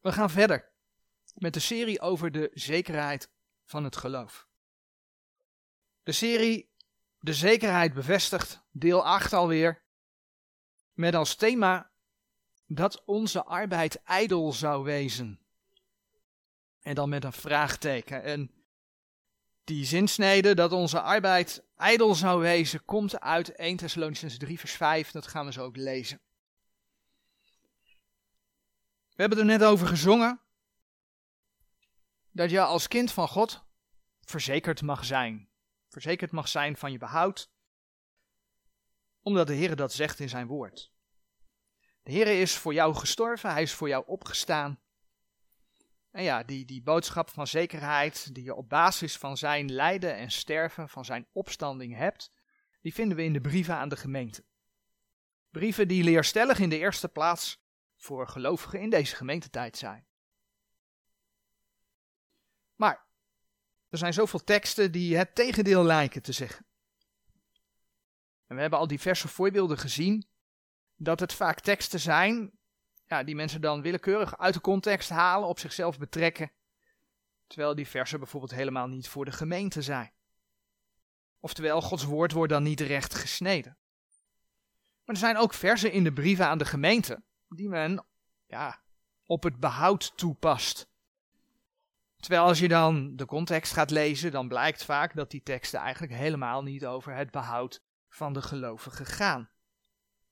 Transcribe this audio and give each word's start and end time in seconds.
We 0.00 0.12
gaan 0.12 0.30
verder 0.30 0.72
met 1.34 1.54
de 1.54 1.60
serie 1.60 2.00
over 2.00 2.32
de 2.32 2.50
zekerheid 2.54 3.30
van 3.64 3.84
het 3.84 3.96
geloof. 3.96 4.48
De 6.02 6.12
serie 6.12 6.74
De 7.18 7.34
zekerheid 7.34 7.94
bevestigt, 7.94 8.62
deel 8.70 9.04
8 9.04 9.32
alweer, 9.32 9.82
met 10.92 11.14
als 11.14 11.34
thema 11.34 11.90
dat 12.66 13.04
onze 13.04 13.44
arbeid 13.44 14.02
ijdel 14.02 14.52
zou 14.52 14.84
wezen. 14.84 15.40
En 16.80 16.94
dan 16.94 17.08
met 17.08 17.24
een 17.24 17.32
vraagteken. 17.32 18.22
En 18.22 18.50
die 19.64 19.84
zinsnede 19.84 20.54
dat 20.54 20.72
onze 20.72 21.00
arbeid 21.00 21.64
ijdel 21.76 22.14
zou 22.14 22.40
wezen, 22.40 22.84
komt 22.84 23.20
uit 23.20 23.54
1 23.54 23.76
Thessalonians 23.76 24.36
3 24.36 24.58
vers 24.58 24.72
5. 24.72 25.10
Dat 25.10 25.26
gaan 25.26 25.46
we 25.46 25.52
zo 25.52 25.64
ook 25.64 25.76
lezen. 25.76 26.20
We 29.16 29.22
hebben 29.22 29.38
er 29.38 29.44
net 29.44 29.64
over 29.64 29.86
gezongen 29.86 30.40
dat 32.30 32.50
je 32.50 32.60
als 32.60 32.88
kind 32.88 33.12
van 33.12 33.28
God 33.28 33.64
verzekerd 34.20 34.82
mag 34.82 35.04
zijn. 35.04 35.48
Verzekerd 35.88 36.30
mag 36.30 36.48
zijn 36.48 36.76
van 36.76 36.92
je 36.92 36.98
behoud, 36.98 37.50
omdat 39.22 39.46
de 39.46 39.54
Heer 39.54 39.76
dat 39.76 39.92
zegt 39.92 40.20
in 40.20 40.28
zijn 40.28 40.46
woord. 40.46 40.92
De 42.02 42.12
Heer 42.12 42.40
is 42.40 42.56
voor 42.56 42.74
jou 42.74 42.94
gestorven, 42.94 43.50
hij 43.50 43.62
is 43.62 43.72
voor 43.72 43.88
jou 43.88 44.04
opgestaan. 44.06 44.80
En 46.10 46.22
ja, 46.22 46.42
die, 46.42 46.64
die 46.64 46.82
boodschap 46.82 47.30
van 47.30 47.46
zekerheid 47.46 48.34
die 48.34 48.44
je 48.44 48.54
op 48.54 48.68
basis 48.68 49.16
van 49.16 49.36
zijn 49.36 49.72
lijden 49.72 50.16
en 50.16 50.30
sterven, 50.30 50.88
van 50.88 51.04
zijn 51.04 51.26
opstanding 51.32 51.94
hebt, 51.94 52.30
die 52.80 52.94
vinden 52.94 53.16
we 53.16 53.24
in 53.24 53.32
de 53.32 53.40
brieven 53.40 53.74
aan 53.74 53.88
de 53.88 53.96
gemeente. 53.96 54.44
Brieven 55.50 55.88
die 55.88 56.04
leerstellig 56.04 56.58
in 56.58 56.68
de 56.68 56.78
eerste 56.78 57.08
plaats 57.08 57.64
voor 58.06 58.28
gelovigen 58.28 58.80
in 58.80 58.90
deze 58.90 59.16
gemeentetijd 59.16 59.76
zijn. 59.76 60.06
Maar 62.74 63.06
er 63.88 63.98
zijn 63.98 64.12
zoveel 64.12 64.44
teksten 64.44 64.92
die 64.92 65.16
het 65.16 65.34
tegendeel 65.34 65.84
lijken 65.84 66.22
te 66.22 66.32
zeggen. 66.32 66.66
En 68.46 68.54
we 68.54 68.60
hebben 68.60 68.78
al 68.78 68.86
diverse 68.86 69.28
voorbeelden 69.28 69.78
gezien 69.78 70.28
dat 70.96 71.20
het 71.20 71.32
vaak 71.32 71.60
teksten 71.60 72.00
zijn 72.00 72.56
ja, 73.06 73.22
die 73.22 73.34
mensen 73.34 73.60
dan 73.60 73.82
willekeurig 73.82 74.38
uit 74.38 74.54
de 74.54 74.60
context 74.60 75.08
halen, 75.08 75.48
op 75.48 75.58
zichzelf 75.58 75.98
betrekken, 75.98 76.52
terwijl 77.46 77.74
die 77.74 77.86
versen 77.86 78.18
bijvoorbeeld 78.18 78.54
helemaal 78.54 78.86
niet 78.86 79.08
voor 79.08 79.24
de 79.24 79.32
gemeente 79.32 79.82
zijn. 79.82 80.12
Oftewel, 81.40 81.82
Gods 81.82 82.04
woord 82.04 82.32
wordt 82.32 82.52
dan 82.52 82.62
niet 82.62 82.80
recht 82.80 83.14
gesneden. 83.14 83.78
Maar 85.04 85.14
er 85.14 85.20
zijn 85.20 85.36
ook 85.36 85.54
versen 85.54 85.92
in 85.92 86.04
de 86.04 86.12
brieven 86.12 86.46
aan 86.46 86.58
de 86.58 86.64
gemeente 86.64 87.22
die 87.48 87.68
men 87.68 88.04
ja, 88.46 88.80
op 89.26 89.42
het 89.42 89.60
behoud 89.60 90.16
toepast. 90.16 90.88
Terwijl 92.16 92.42
als 92.42 92.58
je 92.58 92.68
dan 92.68 93.16
de 93.16 93.26
context 93.26 93.72
gaat 93.72 93.90
lezen, 93.90 94.30
dan 94.30 94.48
blijkt 94.48 94.84
vaak 94.84 95.14
dat 95.14 95.30
die 95.30 95.42
teksten 95.42 95.80
eigenlijk 95.80 96.12
helemaal 96.12 96.62
niet 96.62 96.86
over 96.86 97.14
het 97.14 97.30
behoud 97.30 97.82
van 98.08 98.32
de 98.32 98.42
gelovigen 98.42 99.06
gaan. 99.06 99.50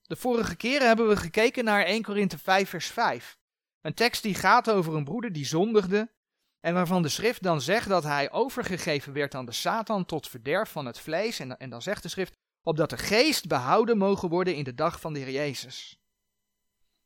De 0.02 0.16
vorige 0.16 0.56
keren 0.56 0.86
hebben 0.86 1.08
we 1.08 1.16
gekeken 1.16 1.64
naar 1.64 1.84
1 1.84 2.02
Korinthe 2.02 2.38
5 2.38 2.68
vers 2.68 2.86
5. 2.86 3.38
Een 3.80 3.94
tekst 3.94 4.22
die 4.22 4.34
gaat 4.34 4.70
over 4.70 4.94
een 4.94 5.04
broeder 5.04 5.32
die 5.32 5.46
zondigde 5.46 6.12
en 6.60 6.74
waarvan 6.74 7.02
de 7.02 7.08
schrift 7.08 7.42
dan 7.42 7.60
zegt 7.60 7.88
dat 7.88 8.02
hij 8.02 8.30
overgegeven 8.30 9.12
werd 9.12 9.34
aan 9.34 9.46
de 9.46 9.52
Satan 9.52 10.04
tot 10.04 10.28
verderf 10.28 10.70
van 10.70 10.86
het 10.86 10.98
vlees. 10.98 11.38
En, 11.38 11.58
en 11.58 11.70
dan 11.70 11.82
zegt 11.82 12.02
de 12.02 12.08
schrift, 12.08 12.36
opdat 12.62 12.90
de 12.90 12.98
geest 12.98 13.46
behouden 13.46 13.98
mogen 13.98 14.28
worden 14.28 14.54
in 14.54 14.64
de 14.64 14.74
dag 14.74 15.00
van 15.00 15.12
de 15.12 15.18
Heer 15.18 15.30
Jezus. 15.30 15.98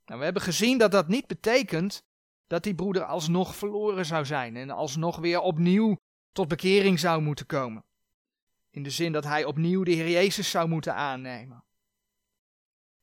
Nou, 0.08 0.20
we 0.20 0.24
hebben 0.24 0.42
gezien 0.42 0.78
dat 0.78 0.90
dat 0.90 1.08
niet 1.08 1.26
betekent 1.26 2.02
dat 2.46 2.62
die 2.62 2.74
broeder 2.74 3.04
alsnog 3.04 3.56
verloren 3.56 4.06
zou 4.06 4.24
zijn 4.24 4.56
en 4.56 4.70
alsnog 4.70 5.16
weer 5.16 5.40
opnieuw 5.40 5.96
tot 6.32 6.48
bekering 6.48 6.98
zou 6.98 7.22
moeten 7.22 7.46
komen. 7.46 7.84
In 8.70 8.82
de 8.82 8.90
zin 8.90 9.12
dat 9.12 9.24
hij 9.24 9.44
opnieuw 9.44 9.82
de 9.82 9.90
Heer 9.90 10.10
Jezus 10.10 10.50
zou 10.50 10.68
moeten 10.68 10.94
aannemen. 10.94 11.64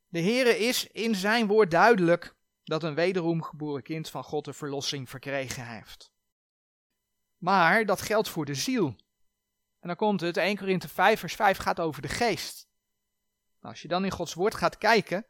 De 0.07 0.21
Heere 0.21 0.57
is 0.57 0.87
in 0.87 1.15
zijn 1.15 1.47
woord 1.47 1.71
duidelijk 1.71 2.35
dat 2.63 2.83
een 2.83 2.95
wederom 2.95 3.41
geboren 3.43 3.83
kind 3.83 4.09
van 4.09 4.23
God 4.23 4.45
de 4.45 4.53
verlossing 4.53 5.09
verkregen 5.09 5.67
heeft. 5.67 6.11
Maar 7.37 7.85
dat 7.85 8.01
geldt 8.01 8.29
voor 8.29 8.45
de 8.45 8.55
ziel. 8.55 8.95
En 9.79 9.87
dan 9.87 9.95
komt 9.95 10.21
het, 10.21 10.37
1 10.37 10.57
Korinthe 10.57 10.87
5 10.87 11.19
vers 11.19 11.35
5 11.35 11.57
gaat 11.57 11.79
over 11.79 12.01
de 12.01 12.07
geest. 12.07 12.67
Nou, 13.59 13.73
als 13.73 13.81
je 13.81 13.87
dan 13.87 14.05
in 14.05 14.11
Gods 14.11 14.33
woord 14.33 14.55
gaat 14.55 14.77
kijken, 14.77 15.25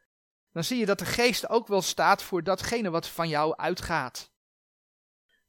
dan 0.56 0.64
zie 0.64 0.78
je 0.78 0.86
dat 0.86 1.00
de 1.00 1.06
geest 1.06 1.50
ook 1.50 1.68
wel 1.68 1.82
staat 1.82 2.24
voor 2.24 2.44
datgene 2.44 2.90
wat 2.90 3.08
van 3.08 3.30
jou 3.30 3.56
uitgaat. 3.58 4.32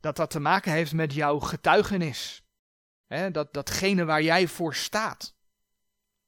Dat 0.00 0.16
dat 0.16 0.30
te 0.30 0.40
maken 0.40 0.72
heeft 0.72 0.92
met 0.92 1.12
jouw 1.12 1.38
getuigenis. 1.38 2.44
He, 3.06 3.30
dat, 3.30 3.52
datgene 3.52 4.04
waar 4.04 4.22
jij 4.22 4.48
voor 4.48 4.74
staat. 4.74 5.36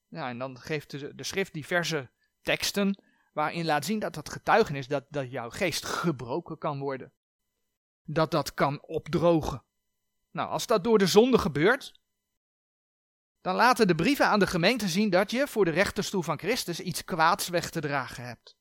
Ja, 0.08 0.28
en 0.28 0.38
dan 0.38 0.60
geeft 0.60 0.90
de, 0.90 1.14
de 1.14 1.22
schrift 1.24 1.52
diverse 1.52 2.10
teksten 2.42 3.02
waarin 3.32 3.64
laat 3.64 3.84
zien 3.84 3.98
dat 3.98 4.14
dat 4.14 4.28
getuigenis, 4.28 4.86
dat, 4.86 5.04
dat 5.08 5.30
jouw 5.30 5.50
geest 5.50 5.84
gebroken 5.84 6.58
kan 6.58 6.78
worden. 6.78 7.12
Dat 8.02 8.30
dat 8.30 8.54
kan 8.54 8.82
opdrogen. 8.82 9.64
Nou, 10.30 10.48
als 10.48 10.66
dat 10.66 10.84
door 10.84 10.98
de 10.98 11.06
zonde 11.06 11.38
gebeurt, 11.38 12.00
dan 13.40 13.54
laten 13.54 13.86
de 13.86 13.94
brieven 13.94 14.26
aan 14.26 14.38
de 14.38 14.46
gemeente 14.46 14.88
zien 14.88 15.10
dat 15.10 15.30
je 15.30 15.46
voor 15.46 15.64
de 15.64 15.70
rechterstoel 15.70 16.22
van 16.22 16.38
Christus 16.38 16.80
iets 16.80 17.04
kwaads 17.04 17.48
weg 17.48 17.70
te 17.70 17.80
dragen 17.80 18.24
hebt. 18.24 18.57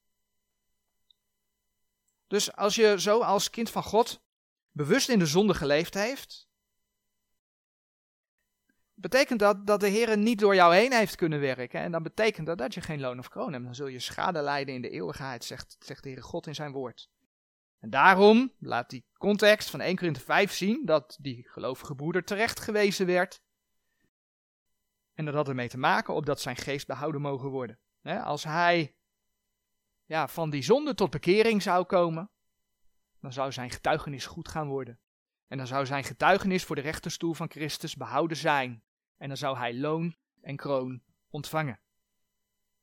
Dus 2.28 2.56
als 2.56 2.76
je 2.76 3.00
zo 3.00 3.22
als 3.22 3.50
kind 3.50 3.70
van 3.70 3.84
God 3.84 4.22
bewust 4.72 5.10
in 5.10 5.20
de 5.20 5.26
zonde 5.26 5.54
geleefd 5.54 5.94
heeft, 5.94 6.48
betekent 8.94 9.40
dat 9.40 9.68
dat 9.68 9.80
de 9.80 9.88
Heer 9.88 10.18
niet 10.18 10.40
door 10.40 10.56
jou 10.56 10.76
heen 10.76 10.94
heeft 10.94 11.16
kunnen 11.16 11.40
werken. 11.40 11.80
En 11.80 11.92
dan 11.92 12.04
betekent 12.04 12.48
dat 12.48 12.58
dat 12.58 12.74
je 12.74 12.82
geen 12.82 13.00
loon 13.00 13.20
of 13.20 13.30
kroon 13.30 13.52
hebt. 13.54 13.66
Dan 13.66 13.76
zul 13.76 13.88
je 13.88 14.00
schade 14.00 14.42
lijden 14.42 14.76
in 14.76 14.82
de 14.82 14.90
eeuwigheid, 14.90 15.44
zegt, 15.44 15.76
zegt 15.80 16.04
de 16.04 16.10
Heere 16.10 16.24
God 16.24 16.48
in 16.48 16.56
zijn 16.56 16.72
woord. 16.72 17.10
En 17.80 17.90
daarom 17.90 18.54
laat 18.60 18.90
die 18.90 19.06
context 19.18 19.70
van 19.70 19.82
1 19.82 19.96
Korinthe 19.96 20.20
5 20.20 20.54
zien 20.54 20.86
dat 20.86 21.18
die 21.22 21.48
gelovige 21.50 21.96
broeder 21.96 22.24
terecht 22.24 22.60
gewezen 22.60 23.06
werd. 23.06 23.42
En 25.14 25.26
dat 25.26 25.34
had 25.34 25.48
ermee 25.48 25.70
te 25.70 25.78
maken 25.78 26.14
opdat 26.14 26.42
zijn 26.42 26.56
geest 26.56 26.88
behouden 26.88 27.22
mogen 27.22 27.50
worden. 27.50 27.80
als 28.24 28.44
hij 28.44 28.96
ja, 30.08 30.28
van 30.28 30.50
die 30.50 30.62
zonde 30.62 30.94
tot 30.94 31.10
bekering 31.10 31.62
zou 31.62 31.86
komen, 31.86 32.30
dan 33.20 33.34
zou 33.34 33.52
zijn 33.52 33.70
getuigenis 33.70 34.26
goed 34.26 34.48
gaan 34.48 34.68
worden. 34.68 35.00
En 35.48 35.58
dan 35.58 35.68
zou 35.68 35.86
zijn 35.86 36.04
getuigenis 36.04 36.64
voor 36.64 36.76
de 36.76 36.82
rechterstoel 36.82 37.34
van 37.34 37.50
Christus 37.50 37.96
behouden 37.96 38.38
zijn. 38.38 38.84
En 39.18 39.28
dan 39.28 39.38
zou 39.38 39.58
hij 39.58 39.76
loon 39.76 40.16
en 40.42 40.56
kroon 40.56 41.02
ontvangen. 41.30 41.80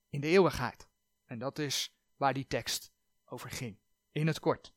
In 0.09 0.21
de 0.21 0.27
eeuwigheid. 0.27 0.89
En 1.25 1.39
dat 1.39 1.59
is 1.59 1.95
waar 2.17 2.35
die 2.35 2.47
tekst 2.47 2.93
over 3.25 3.51
ging. 3.51 3.79
In 4.13 4.27
het 4.27 4.41
kort. 4.41 4.73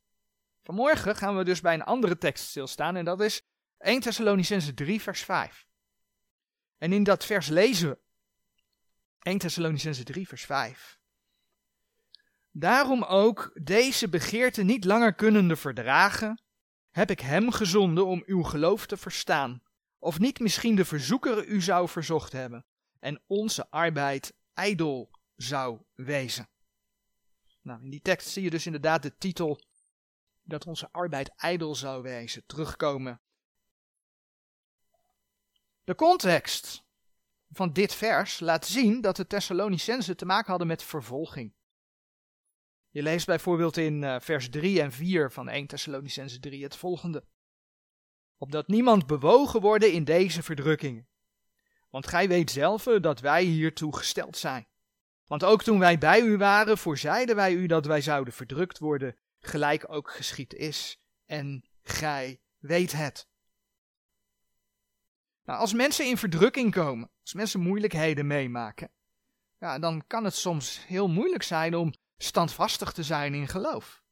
Vanmorgen 0.64 1.16
gaan 1.16 1.38
we 1.38 1.44
dus 1.44 1.62
bij 1.62 1.74
een 1.74 1.84
andere 1.84 2.18
tekst 2.18 2.48
stilstaan 2.48 2.96
en 2.96 3.06
dat 3.06 3.22
is 3.22 3.42
1 3.78 4.00
Thessalonicense 4.00 4.74
3 4.74 5.02
vers 5.02 5.24
5. 5.24 5.68
En 6.78 6.94
in 6.94 7.04
dat 7.04 7.26
vers 7.26 7.48
lezen 7.48 7.90
we 7.90 8.00
1 9.20 9.38
Thessalonicense 9.38 10.04
3 10.04 10.28
vers 10.28 10.46
5. 10.46 11.00
Daarom 12.60 13.04
ook 13.04 13.52
deze 13.64 14.10
begeerte 14.10 14.64
niet 14.64 14.86
langer 14.86 15.14
kunnende 15.14 15.56
verdragen, 15.56 16.42
heb 16.90 17.10
ik 17.10 17.20
hem 17.20 17.52
gezonden 17.52 18.06
om 18.06 18.24
uw 18.26 18.44
geloof 18.44 18.86
te 18.86 18.98
verstaan 18.98 19.62
of 20.00 20.20
niet 20.20 20.40
misschien 20.40 20.76
de 20.76 20.86
verzoeker 20.86 21.46
u 21.46 21.62
zou 21.62 21.90
verzocht 21.90 22.32
hebben 22.32 22.66
en 23.00 23.22
onze 23.28 23.70
arbeid 23.70 24.34
ijdel 24.54 25.12
zou 25.36 25.82
wezen. 25.94 26.50
Nou, 27.62 27.84
in 27.84 27.90
die 27.90 28.02
tekst 28.02 28.28
zie 28.28 28.44
je 28.44 28.50
dus 28.50 28.66
inderdaad 28.66 29.02
de 29.02 29.18
titel 29.18 29.62
dat 30.44 30.66
onze 30.66 30.92
arbeid 30.92 31.34
ijdel 31.36 31.76
zou 31.76 32.02
wezen 32.02 32.44
terugkomen. 32.46 33.22
De 35.84 35.96
context 35.96 36.84
van 37.50 37.74
dit 37.74 37.94
vers 37.94 38.40
laat 38.40 38.66
zien 38.66 39.02
dat 39.02 39.16
de 39.16 39.28
Thessalonicenzen 39.28 40.18
te 40.18 40.26
maken 40.26 40.50
hadden 40.50 40.68
met 40.68 40.84
vervolging. 40.84 41.56
Je 42.90 43.02
leest 43.02 43.26
bijvoorbeeld 43.26 43.78
in 43.78 44.02
uh, 44.02 44.16
vers 44.20 44.50
3 44.50 44.82
en 44.82 44.92
4 44.92 45.32
van 45.32 45.50
1 45.50 45.68
Thessalonicenzen 45.68 46.42
3 46.42 46.64
het 46.64 46.76
volgende 46.76 47.24
opdat 48.38 48.68
niemand 48.68 49.08
bewogen 49.08 49.62
worden 49.62 49.92
in 49.92 50.04
deze 50.04 50.44
verdrukkingen. 50.44 51.08
Want 51.90 52.08
gij 52.08 52.28
weet 52.28 52.52
zelf 52.52 52.84
dat 52.84 53.20
wij 53.20 53.44
hiertoe 53.44 53.96
gesteld 53.96 54.38
zijn. 54.38 54.68
Want 55.26 55.44
ook 55.44 55.64
toen 55.64 55.80
wij 55.80 55.98
bij 55.98 56.22
u 56.22 56.38
waren, 56.38 56.78
voorzeiden 56.78 57.36
wij 57.36 57.54
u 57.54 57.66
dat 57.66 57.86
wij 57.86 58.02
zouden 58.02 58.34
verdrukt 58.34 58.80
worden, 58.80 59.16
gelijk 59.40 59.86
ook 59.88 60.12
geschied 60.12 60.54
is. 60.54 61.00
En 61.26 61.70
gij 61.84 62.42
weet 62.58 62.92
het. 62.92 63.28
Nou, 65.44 65.60
als 65.60 65.74
mensen 65.74 66.06
in 66.06 66.18
verdrukking 66.18 66.72
komen, 66.72 67.12
als 67.22 67.34
mensen 67.34 67.60
moeilijkheden 67.60 68.28
meemaken, 68.28 68.92
ja, 69.60 69.80
dan 69.80 70.04
kan 70.08 70.24
het 70.24 70.36
soms 70.36 70.86
heel 70.88 71.08
moeilijk 71.08 71.44
zijn 71.44 71.76
om 71.76 71.94
standvastig 72.18 72.92
te 72.92 73.04
zijn 73.04 73.34
in 73.34 73.48
geloof. 73.48 74.04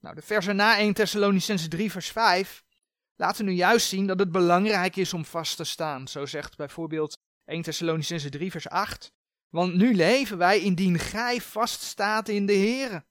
Nou, 0.00 0.14
de 0.14 0.22
versen 0.22 0.56
na 0.56 0.78
1 0.78 0.94
Thessalonicense 0.94 1.68
3 1.68 1.90
vers 1.90 2.08
5 2.08 2.64
laten 3.16 3.44
nu 3.44 3.52
juist 3.52 3.88
zien 3.88 4.06
dat 4.06 4.18
het 4.18 4.32
belangrijk 4.32 4.96
is 4.96 5.12
om 5.12 5.24
vast 5.24 5.56
te 5.56 5.64
staan. 5.64 6.08
Zo 6.08 6.26
zegt 6.26 6.56
bijvoorbeeld 6.56 7.18
1 7.44 7.62
Thessalonicense 7.62 8.28
3 8.28 8.50
vers 8.50 8.68
8. 8.68 9.12
Want 9.48 9.74
nu 9.74 9.94
leven 9.94 10.38
wij 10.38 10.60
indien 10.60 10.98
gij 10.98 11.40
vaststaat 11.40 12.28
in 12.28 12.46
de 12.46 12.56
Here. 12.56 13.04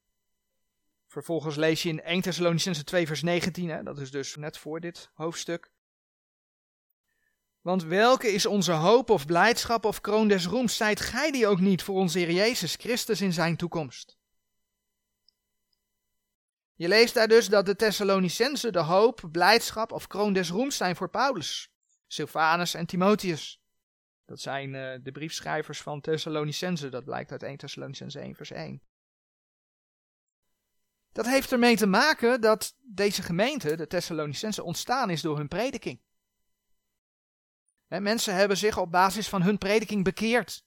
Vervolgens 1.08 1.56
lees 1.56 1.84
je 1.84 1.90
in 1.90 2.02
1 2.02 2.22
Thessalonicense 2.22 2.84
2 2.84 3.08
vers 3.08 3.22
19, 3.22 3.70
hè, 3.70 3.84
dat 3.84 4.00
is 4.00 4.12
dus 4.12 4.36
net 4.36 4.58
voor 4.58 4.80
dit 4.80 5.10
hoofdstuk. 5.14 5.72
Want 7.64 7.84
welke 7.84 8.28
is 8.28 8.46
onze 8.46 8.72
hoop 8.72 9.10
of 9.10 9.26
blijdschap 9.26 9.86
of 9.86 10.02
kroon 10.02 10.28
des 10.28 10.46
roems, 10.46 10.76
zijt 10.76 11.00
gij 11.00 11.32
die 11.32 11.48
ook 11.48 11.60
niet 11.60 11.84
voor 11.84 11.96
onze 11.96 12.20
Heer 12.20 12.32
Jezus 12.32 12.76
Christus 12.76 13.22
in 13.22 13.34
zijn 13.34 13.58
toekomst? 13.58 14.18
Je 16.74 16.88
leest 16.88 17.14
daar 17.14 17.28
dus 17.28 17.48
dat 17.48 17.66
de 17.66 17.76
Thessalonicense 17.76 18.72
de 18.72 18.80
hoop, 18.80 19.28
blijdschap 19.32 19.92
of 19.92 20.08
kroon 20.08 20.34
des 20.34 20.50
roems 20.50 20.78
zijn 20.78 20.96
voor 20.96 21.10
Paulus, 21.10 21.72
Silvanus 22.08 22.74
en 22.74 22.86
Timotheus. 22.86 23.62
Dat 24.26 24.40
zijn 24.40 24.74
uh, 24.74 24.96
de 25.04 25.12
briefschrijvers 25.12 25.82
van 25.82 26.02
Thessalonicense, 26.02 26.90
dat 26.90 27.04
blijkt 27.04 27.32
uit 27.32 27.44
1 27.44 27.58
Thessalonicense 27.58 28.20
1 28.20 28.36
vers 28.36 28.52
1. 28.52 28.82
Dat 31.12 31.26
heeft 31.26 31.52
ermee 31.52 31.76
te 31.76 31.88
maken 31.88 32.42
dat 32.42 32.76
deze 32.82 33.22
gemeente, 33.22 33.76
de 33.76 33.88
Thessalonicense, 33.88 34.64
ontstaan 34.64 35.10
is 35.10 35.22
door 35.22 35.38
hun 35.38 35.48
prediking. 35.48 36.02
Mensen 38.02 38.36
hebben 38.36 38.58
zich 38.58 38.78
op 38.78 38.92
basis 38.92 39.30
van 39.30 39.42
hun 39.42 39.58
prediking 39.58 40.04
bekeerd. 40.04 40.64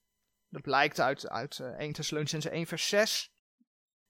Dat 0.49 0.62
blijkt 0.62 1.00
uit, 1.00 1.28
uit 1.28 1.58
1 1.58 1.76
eh, 1.78 1.93
Thessalonicense 1.93 2.50
1 2.50 2.67
vers 2.67 2.88
6, 2.88 3.32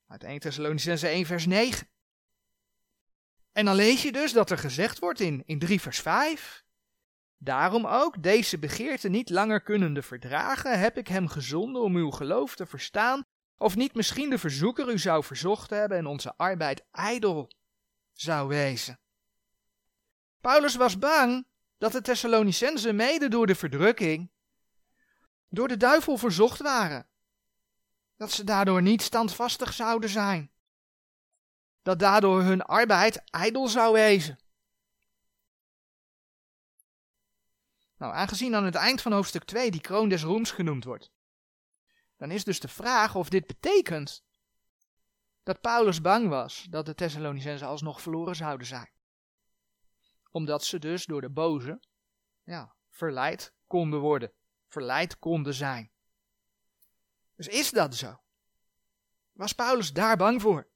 uit 0.07 0.25
1 0.25 0.39
Thessalonicense 0.39 1.09
1 1.09 1.27
vers 1.27 1.47
9. 1.47 1.89
En 3.53 3.65
dan 3.65 3.75
lees 3.75 4.03
je 4.03 4.13
dus 4.13 4.33
dat 4.33 4.51
er 4.51 4.59
gezegd 4.59 4.99
wordt 4.99 5.21
in, 5.21 5.43
in 5.47 5.59
3 5.59 5.81
vers 5.81 6.01
5. 6.01 6.65
Daarom 7.39 7.87
ook, 7.87 8.23
deze 8.23 8.59
begeerte 8.59 9.09
niet 9.09 9.31
langer 9.31 9.61
kunnende 9.61 10.03
verdragen, 10.03 10.79
heb 10.79 10.99
ik 10.99 11.09
hem 11.09 11.29
gezonden 11.29 11.83
om 11.83 11.97
uw 11.97 12.11
geloof 12.11 12.57
te 12.57 12.67
verstaan, 12.67 13.25
of 13.57 13.77
niet 13.77 13.95
misschien 13.95 14.31
de 14.31 14.39
verzoeker 14.39 14.89
u 14.89 14.99
zou 14.99 15.25
verzocht 15.25 15.71
hebben 15.71 15.99
en 15.99 16.07
onze 16.07 16.35
arbeid 16.37 16.85
ijdel 16.91 17.51
zou 18.13 18.49
wezen. 18.49 19.01
Paulus 20.41 20.77
was 20.77 20.99
bang 20.99 21.47
dat 21.79 21.93
de 21.93 22.01
Thessalonicenzen 22.01 22.97
mede 22.97 23.29
door 23.29 23.47
de 23.47 23.55
verdrukking 23.55 24.31
door 25.49 25.69
de 25.69 25.77
duivel 25.77 26.17
verzocht 26.17 26.61
waren. 26.61 27.07
Dat 28.17 28.33
ze 28.33 28.45
daardoor 28.45 28.83
niet 28.83 29.03
standvastig 29.03 29.73
zouden 29.73 30.11
zijn. 30.11 30.51
Dat 31.83 31.99
daardoor 31.99 32.43
hun 32.43 32.63
arbeid 32.63 33.23
ijdel 33.25 33.69
zou 33.69 33.93
wezen. 33.93 34.39
Nou, 37.99 38.15
aangezien 38.15 38.55
aan 38.55 38.65
het 38.65 38.75
eind 38.75 39.03
van 39.03 39.13
hoofdstuk 39.13 39.45
2 39.45 39.71
die 39.71 39.81
kroon 39.81 40.09
des 40.09 40.23
roems 40.23 40.51
genoemd 40.51 40.85
wordt, 40.85 41.11
dan 42.17 42.31
is 42.31 42.45
dus 42.45 42.61
de 42.61 42.69
vraag 42.69 43.15
of 43.15 43.29
dit 43.29 43.47
betekent 43.47 44.25
dat 45.43 45.61
Paulus 45.61 46.01
bang 46.01 46.29
was 46.29 46.67
dat 46.71 46.87
de 46.87 46.95
Thessalonicenzen 46.95 47.69
alsnog 47.69 48.01
verloren 48.01 48.37
zouden 48.37 48.67
zijn. 48.67 48.91
Omdat 50.37 50.65
ze 50.65 50.79
dus 50.79 51.05
door 51.05 51.21
de 51.21 51.31
boze 51.31 51.81
ja, 52.45 52.75
verleid 52.91 53.53
konden 53.67 54.01
worden, 54.01 54.33
verleid 54.69 55.19
konden 55.19 55.55
zijn. 55.55 55.91
Dus 57.37 57.49
is 57.49 57.71
dat 57.71 57.95
zo? 57.95 58.21
Was 59.33 59.53
Paulus 59.53 59.93
daar 59.93 60.17
bang 60.17 60.43
voor? 60.43 60.67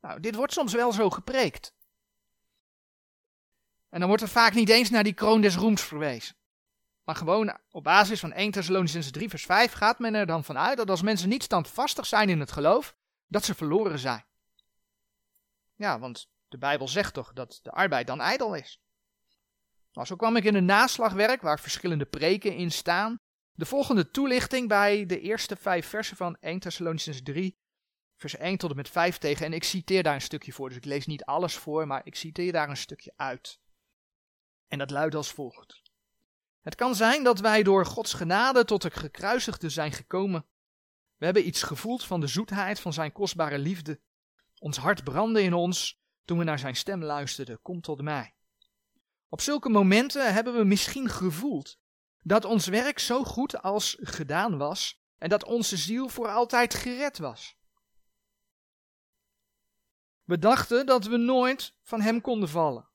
Nou, 0.00 0.20
dit 0.20 0.34
wordt 0.34 0.52
soms 0.52 0.72
wel 0.72 0.92
zo 0.92 1.10
gepreekt. 1.10 1.74
En 3.88 3.98
dan 3.98 4.08
wordt 4.08 4.22
er 4.22 4.28
vaak 4.28 4.54
niet 4.54 4.68
eens 4.68 4.90
naar 4.90 5.04
die 5.04 5.12
kroon 5.12 5.40
des 5.40 5.56
roems 5.56 5.82
verwezen. 5.82 6.36
Maar 7.04 7.16
gewoon 7.16 7.58
op 7.70 7.84
basis 7.84 8.20
van 8.20 8.32
1 8.32 8.50
Thessalonicense 8.50 9.10
3 9.10 9.28
vers 9.28 9.44
5 9.44 9.72
gaat 9.72 9.98
men 9.98 10.14
er 10.14 10.26
dan 10.26 10.44
vanuit 10.44 10.76
dat 10.76 10.90
als 10.90 11.02
mensen 11.02 11.28
niet 11.28 11.42
standvastig 11.42 12.06
zijn 12.06 12.28
in 12.28 12.40
het 12.40 12.52
geloof, 12.52 12.96
dat 13.26 13.44
ze 13.44 13.54
verloren 13.54 13.98
zijn. 13.98 14.24
Ja, 15.74 15.98
want 15.98 16.28
de 16.48 16.58
Bijbel 16.58 16.88
zegt 16.88 17.14
toch 17.14 17.32
dat 17.32 17.60
de 17.62 17.70
arbeid 17.70 18.06
dan 18.06 18.20
ijdel 18.20 18.54
is. 18.54 18.81
Nou, 19.92 20.06
zo 20.06 20.16
kwam 20.16 20.36
ik 20.36 20.44
in 20.44 20.54
een 20.54 20.64
naslagwerk 20.64 21.42
waar 21.42 21.60
verschillende 21.60 22.04
preken 22.04 22.54
in 22.54 22.70
staan. 22.70 23.20
De 23.52 23.66
volgende 23.66 24.10
toelichting 24.10 24.68
bij 24.68 25.06
de 25.06 25.20
eerste 25.20 25.56
vijf 25.56 25.86
versen 25.86 26.16
van 26.16 26.36
1 26.40 26.58
Thessalonicense 26.58 27.22
3, 27.22 27.58
vers 28.16 28.36
1 28.36 28.58
tot 28.58 28.70
en 28.70 28.76
met 28.76 28.88
5 28.88 29.18
tegen. 29.18 29.46
En 29.46 29.52
ik 29.52 29.64
citeer 29.64 30.02
daar 30.02 30.14
een 30.14 30.20
stukje 30.20 30.52
voor, 30.52 30.68
dus 30.68 30.78
ik 30.78 30.84
lees 30.84 31.06
niet 31.06 31.24
alles 31.24 31.56
voor, 31.56 31.86
maar 31.86 32.00
ik 32.04 32.14
citeer 32.14 32.52
daar 32.52 32.68
een 32.68 32.76
stukje 32.76 33.12
uit. 33.16 33.60
En 34.68 34.78
dat 34.78 34.90
luidt 34.90 35.14
als 35.14 35.32
volgt. 35.32 35.82
Het 36.60 36.74
kan 36.74 36.94
zijn 36.94 37.24
dat 37.24 37.40
wij 37.40 37.62
door 37.62 37.86
Gods 37.86 38.12
genade 38.12 38.64
tot 38.64 38.82
het 38.82 38.94
gekruisigde 38.94 39.68
zijn 39.68 39.92
gekomen. 39.92 40.46
We 41.16 41.24
hebben 41.24 41.46
iets 41.46 41.62
gevoeld 41.62 42.04
van 42.04 42.20
de 42.20 42.26
zoetheid 42.26 42.80
van 42.80 42.92
zijn 42.92 43.12
kostbare 43.12 43.58
liefde. 43.58 44.00
Ons 44.58 44.76
hart 44.76 45.04
brandde 45.04 45.42
in 45.42 45.54
ons 45.54 46.00
toen 46.24 46.38
we 46.38 46.44
naar 46.44 46.58
zijn 46.58 46.76
stem 46.76 47.04
luisterden. 47.04 47.62
Kom 47.62 47.80
tot 47.80 48.02
mij. 48.02 48.34
Op 49.32 49.40
zulke 49.40 49.68
momenten 49.68 50.32
hebben 50.32 50.54
we 50.54 50.64
misschien 50.64 51.08
gevoeld 51.08 51.78
dat 52.22 52.44
ons 52.44 52.66
werk 52.66 52.98
zo 52.98 53.24
goed 53.24 53.62
als 53.62 53.96
gedaan 54.00 54.58
was 54.58 55.02
en 55.18 55.28
dat 55.28 55.44
onze 55.44 55.76
ziel 55.76 56.08
voor 56.08 56.28
altijd 56.28 56.74
gered 56.74 57.18
was. 57.18 57.56
We 60.24 60.38
dachten 60.38 60.86
dat 60.86 61.04
we 61.04 61.16
nooit 61.16 61.74
van 61.82 62.00
hem 62.00 62.20
konden 62.20 62.48
vallen, 62.48 62.88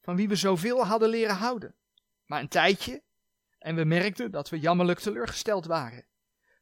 van 0.00 0.16
wie 0.16 0.28
we 0.28 0.36
zoveel 0.36 0.86
hadden 0.86 1.08
leren 1.08 1.36
houden. 1.36 1.74
Maar 2.26 2.40
een 2.40 2.48
tijdje 2.48 3.02
en 3.58 3.74
we 3.74 3.84
merkten 3.84 4.30
dat 4.30 4.48
we 4.48 4.60
jammerlijk 4.60 4.98
teleurgesteld 4.98 5.66
waren. 5.66 6.06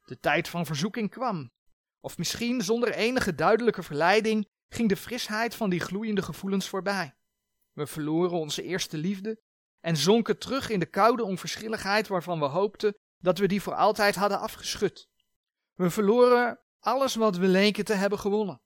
De 0.05 0.21
tijd 0.21 0.49
van 0.49 0.67
verzoeking 0.67 1.11
kwam. 1.11 1.53
Of 2.01 2.19
misschien 2.19 2.63
zonder 2.63 2.95
enige 2.95 3.35
duidelijke 3.35 3.83
verleiding 3.83 4.49
ging 4.69 4.89
de 4.89 4.97
frisheid 4.97 5.55
van 5.55 5.71
die 5.71 5.81
gloeiende 5.81 6.23
gevoelens 6.23 6.69
voorbij. 6.69 7.15
We 7.73 7.87
verloren 7.87 8.39
onze 8.39 8.63
eerste 8.63 8.97
liefde 8.97 9.41
en 9.81 9.97
zonken 9.97 10.39
terug 10.39 10.71
in 10.71 10.81
de 10.81 10.87
koude 10.87 11.25
onverschilligheid 11.25 12.09
waarvan 12.09 12.39
we 12.39 12.45
hoopten 12.45 12.95
dat 13.19 13.39
we 13.39 13.49
die 13.49 13.63
voor 13.63 13.75
altijd 13.75 14.15
hadden 14.15 14.41
afgeschud. 14.41 15.09
We 15.75 15.91
verloren 15.91 16.61
alles 16.81 17.15
wat 17.15 17.37
we 17.37 17.47
leken 17.47 17.85
te 17.85 17.95
hebben 17.95 18.19
gewonnen. 18.19 18.61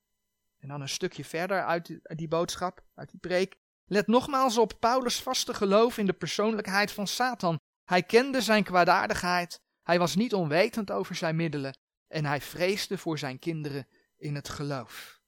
En 0.59 0.69
dan 0.69 0.81
een 0.81 0.89
stukje 0.89 1.25
verder 1.25 1.65
uit 1.65 1.87
die, 1.87 1.99
uit 2.03 2.19
die 2.19 2.29
boodschap, 2.29 2.85
uit 2.95 3.11
die 3.11 3.21
preek. 3.21 3.57
Let 3.85 4.07
nogmaals 4.07 4.59
op 4.59 4.77
Paulus' 4.81 5.23
vaste 5.23 5.55
geloof 5.55 5.99
in 5.99 6.07
de 6.07 6.13
persoonlijkheid 6.13 6.93
van 6.93 7.07
Satan. 7.07 7.61
Hij 7.85 8.03
kende 8.03 8.41
zijn 8.41 8.65
kwaadaardigheid, 8.65 9.61
hij 9.83 9.99
was 9.99 10.15
niet 10.15 10.35
onwetend 10.35 10.91
over 10.91 11.15
zijn 11.15 11.37
middelen 11.37 11.79
en 12.09 12.25
hij 12.25 12.41
vreesde 12.41 12.99
voor 12.99 13.19
zijn 13.19 13.39
kinderen 13.39 13.89
in 14.17 14.35
het 14.35 14.49
geloof. 14.49 15.21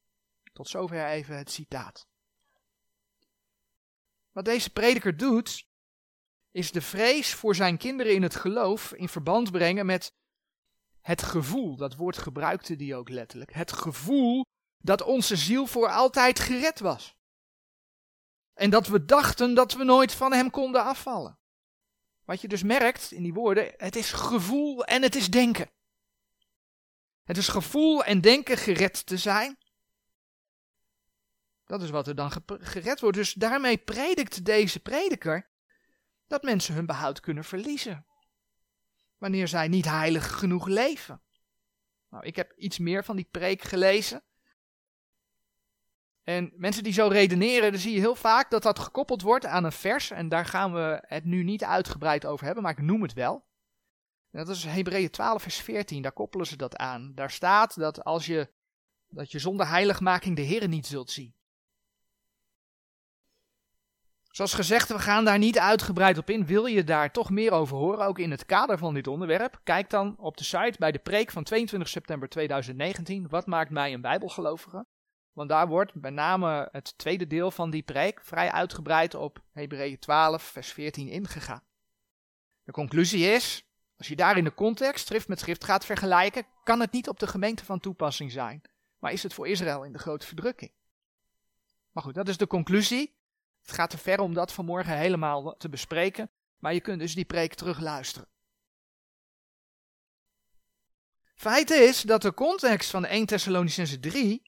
Tot 0.52 0.68
zover 0.68 1.06
even 1.06 1.36
het 1.36 1.50
citaat. 1.50 2.06
Wat 4.36 4.44
deze 4.44 4.70
prediker 4.70 5.16
doet, 5.16 5.66
is 6.50 6.72
de 6.72 6.82
vrees 6.82 7.34
voor 7.34 7.54
zijn 7.54 7.76
kinderen 7.76 8.14
in 8.14 8.22
het 8.22 8.34
geloof 8.36 8.92
in 8.92 9.08
verband 9.08 9.50
brengen 9.50 9.86
met 9.86 10.12
het 11.00 11.22
gevoel, 11.22 11.76
dat 11.76 11.94
woord 11.94 12.18
gebruikte 12.18 12.74
hij 12.74 12.94
ook 12.94 13.08
letterlijk, 13.08 13.52
het 13.52 13.72
gevoel 13.72 14.44
dat 14.78 15.02
onze 15.02 15.36
ziel 15.36 15.66
voor 15.66 15.88
altijd 15.90 16.40
gered 16.40 16.80
was. 16.80 17.16
En 18.54 18.70
dat 18.70 18.86
we 18.86 19.04
dachten 19.04 19.54
dat 19.54 19.72
we 19.72 19.84
nooit 19.84 20.12
van 20.12 20.32
hem 20.32 20.50
konden 20.50 20.84
afvallen. 20.84 21.38
Wat 22.24 22.40
je 22.40 22.48
dus 22.48 22.62
merkt 22.62 23.12
in 23.12 23.22
die 23.22 23.34
woorden, 23.34 23.74
het 23.76 23.96
is 23.96 24.12
gevoel 24.12 24.84
en 24.84 25.02
het 25.02 25.14
is 25.14 25.30
denken. 25.30 25.70
Het 27.24 27.36
is 27.36 27.48
gevoel 27.48 28.04
en 28.04 28.20
denken 28.20 28.56
gered 28.56 29.06
te 29.06 29.16
zijn. 29.16 29.56
Dat 31.66 31.82
is 31.82 31.90
wat 31.90 32.06
er 32.06 32.14
dan 32.14 32.30
gered 32.46 33.00
wordt. 33.00 33.16
Dus 33.16 33.32
daarmee 33.32 33.76
predikt 33.76 34.44
deze 34.44 34.80
prediker 34.80 35.48
dat 36.26 36.42
mensen 36.42 36.74
hun 36.74 36.86
behoud 36.86 37.20
kunnen 37.20 37.44
verliezen. 37.44 38.06
Wanneer 39.18 39.48
zij 39.48 39.68
niet 39.68 39.84
heilig 39.84 40.38
genoeg 40.38 40.66
leven. 40.66 41.20
Nou, 42.10 42.24
ik 42.24 42.36
heb 42.36 42.52
iets 42.56 42.78
meer 42.78 43.04
van 43.04 43.16
die 43.16 43.28
preek 43.30 43.62
gelezen. 43.62 44.22
En 46.22 46.52
mensen 46.56 46.82
die 46.82 46.92
zo 46.92 47.08
redeneren, 47.08 47.72
dan 47.72 47.80
zie 47.80 47.94
je 47.94 48.00
heel 48.00 48.14
vaak 48.14 48.50
dat 48.50 48.62
dat 48.62 48.78
gekoppeld 48.78 49.22
wordt 49.22 49.46
aan 49.46 49.64
een 49.64 49.72
vers. 49.72 50.10
En 50.10 50.28
daar 50.28 50.46
gaan 50.46 50.72
we 50.72 51.02
het 51.06 51.24
nu 51.24 51.42
niet 51.42 51.64
uitgebreid 51.64 52.26
over 52.26 52.44
hebben, 52.44 52.62
maar 52.62 52.72
ik 52.72 52.82
noem 52.82 53.02
het 53.02 53.12
wel. 53.12 53.44
dat 54.30 54.48
is 54.48 54.64
Hebreeën 54.64 55.10
12, 55.10 55.42
vers 55.42 55.56
14, 55.56 56.02
daar 56.02 56.12
koppelen 56.12 56.46
ze 56.46 56.56
dat 56.56 56.76
aan. 56.76 57.12
Daar 57.14 57.30
staat 57.30 57.78
dat 57.78 58.04
als 58.04 58.26
je, 58.26 58.50
dat 59.08 59.30
je 59.30 59.38
zonder 59.38 59.68
heiligmaking 59.68 60.36
de 60.36 60.42
Heer 60.42 60.68
niet 60.68 60.86
zult 60.86 61.10
zien. 61.10 61.35
Zoals 64.36 64.54
gezegd, 64.54 64.88
we 64.88 64.98
gaan 64.98 65.24
daar 65.24 65.38
niet 65.38 65.58
uitgebreid 65.58 66.18
op 66.18 66.30
in. 66.30 66.46
Wil 66.46 66.66
je 66.66 66.84
daar 66.84 67.12
toch 67.12 67.30
meer 67.30 67.52
over 67.52 67.76
horen, 67.76 68.06
ook 68.06 68.18
in 68.18 68.30
het 68.30 68.46
kader 68.46 68.78
van 68.78 68.94
dit 68.94 69.06
onderwerp? 69.06 69.60
Kijk 69.62 69.90
dan 69.90 70.14
op 70.18 70.36
de 70.36 70.44
site 70.44 70.74
bij 70.78 70.92
de 70.92 70.98
preek 70.98 71.30
van 71.30 71.44
22 71.44 71.88
september 71.88 72.28
2019. 72.28 73.28
Wat 73.28 73.46
maakt 73.46 73.70
mij 73.70 73.92
een 73.92 74.00
bijbelgelovige? 74.00 74.86
Want 75.32 75.48
daar 75.48 75.68
wordt 75.68 75.94
met 75.94 76.12
name 76.12 76.68
het 76.72 76.98
tweede 76.98 77.26
deel 77.26 77.50
van 77.50 77.70
die 77.70 77.82
preek 77.82 78.20
vrij 78.22 78.50
uitgebreid 78.50 79.14
op 79.14 79.42
Hebreeën 79.52 79.98
12, 79.98 80.42
vers 80.42 80.72
14 80.72 81.08
ingegaan. 81.08 81.62
De 82.64 82.72
conclusie 82.72 83.24
is, 83.26 83.66
als 83.96 84.08
je 84.08 84.16
daar 84.16 84.36
in 84.36 84.44
de 84.44 84.54
context 84.54 85.06
schrift 85.06 85.28
met 85.28 85.40
schrift 85.40 85.64
gaat 85.64 85.84
vergelijken, 85.84 86.46
kan 86.64 86.80
het 86.80 86.92
niet 86.92 87.08
op 87.08 87.18
de 87.18 87.26
gemeente 87.26 87.64
van 87.64 87.80
toepassing 87.80 88.32
zijn. 88.32 88.62
Maar 88.98 89.12
is 89.12 89.22
het 89.22 89.34
voor 89.34 89.48
Israël 89.48 89.84
in 89.84 89.92
de 89.92 89.98
grote 89.98 90.26
verdrukking? 90.26 90.72
Maar 91.90 92.02
goed, 92.02 92.14
dat 92.14 92.28
is 92.28 92.36
de 92.36 92.46
conclusie. 92.46 93.15
Het 93.66 93.74
gaat 93.74 93.90
te 93.90 93.98
ver 93.98 94.20
om 94.20 94.34
dat 94.34 94.52
vanmorgen 94.52 94.98
helemaal 94.98 95.56
te 95.56 95.68
bespreken. 95.68 96.30
Maar 96.58 96.74
je 96.74 96.80
kunt 96.80 97.00
dus 97.00 97.14
die 97.14 97.24
preek 97.24 97.54
terugluisteren. 97.54 98.28
Feit 101.34 101.70
is 101.70 102.02
dat 102.02 102.22
de 102.22 102.34
context 102.34 102.90
van 102.90 103.04
1 103.04 103.26
Thessalonicense 103.26 104.00
3 104.00 104.42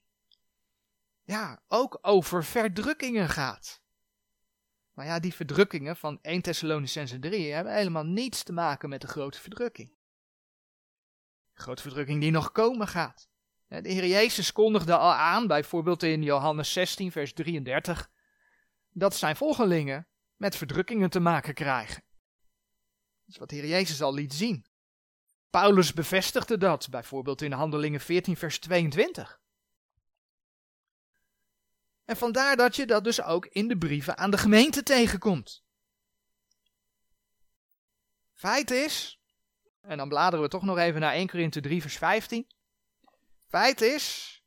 ja, 1.23 1.61
ook 1.67 1.97
over 2.01 2.43
verdrukkingen 2.43 3.29
gaat. 3.29 3.81
Maar 4.93 5.05
ja, 5.05 5.19
die 5.19 5.33
verdrukkingen 5.33 5.95
van 5.95 6.19
1 6.21 6.41
Thessalonicense 6.41 7.19
3 7.19 7.53
hebben 7.53 7.73
helemaal 7.73 8.05
niets 8.05 8.43
te 8.43 8.53
maken 8.53 8.89
met 8.89 9.01
de 9.01 9.07
grote 9.07 9.39
verdrukking. 9.39 9.93
De 11.53 11.61
grote 11.61 11.81
verdrukking 11.81 12.21
die 12.21 12.31
nog 12.31 12.51
komen 12.51 12.87
gaat. 12.87 13.29
De 13.67 13.89
Heer 13.89 14.05
Jezus 14.05 14.51
kondigde 14.51 14.97
al 14.97 15.13
aan, 15.13 15.47
bijvoorbeeld 15.47 16.03
in 16.03 16.23
Johannes 16.23 16.73
16, 16.73 17.11
vers 17.11 17.33
33, 17.33 18.09
dat 18.89 19.15
zijn 19.15 19.35
volgelingen 19.35 20.07
met 20.35 20.55
verdrukkingen 20.55 21.09
te 21.09 21.19
maken 21.19 21.53
krijgen. 21.53 22.03
Dat 23.19 23.27
is 23.27 23.37
wat 23.37 23.49
de 23.49 23.55
Heer 23.55 23.67
Jezus 23.67 24.01
al 24.01 24.13
liet 24.13 24.33
zien. 24.33 24.65
Paulus 25.49 25.93
bevestigde 25.93 26.57
dat, 26.57 26.89
bijvoorbeeld 26.89 27.41
in 27.41 27.51
Handelingen 27.51 27.99
14, 27.99 28.37
vers 28.37 28.59
22. 28.59 29.39
En 32.05 32.17
vandaar 32.17 32.55
dat 32.55 32.75
je 32.75 32.85
dat 32.85 33.03
dus 33.03 33.21
ook 33.21 33.45
in 33.45 33.67
de 33.67 33.77
brieven 33.77 34.17
aan 34.17 34.31
de 34.31 34.37
gemeente 34.37 34.83
tegenkomt. 34.83 35.63
Feit 38.33 38.71
is, 38.71 39.19
en 39.81 39.97
dan 39.97 40.09
bladeren 40.09 40.45
we 40.45 40.49
toch 40.49 40.63
nog 40.63 40.77
even 40.77 41.01
naar 41.01 41.13
1 41.13 41.27
Korinthe 41.27 41.61
3, 41.61 41.81
vers 41.81 41.97
15. 41.97 42.47
Feit 43.47 43.81
is 43.81 44.38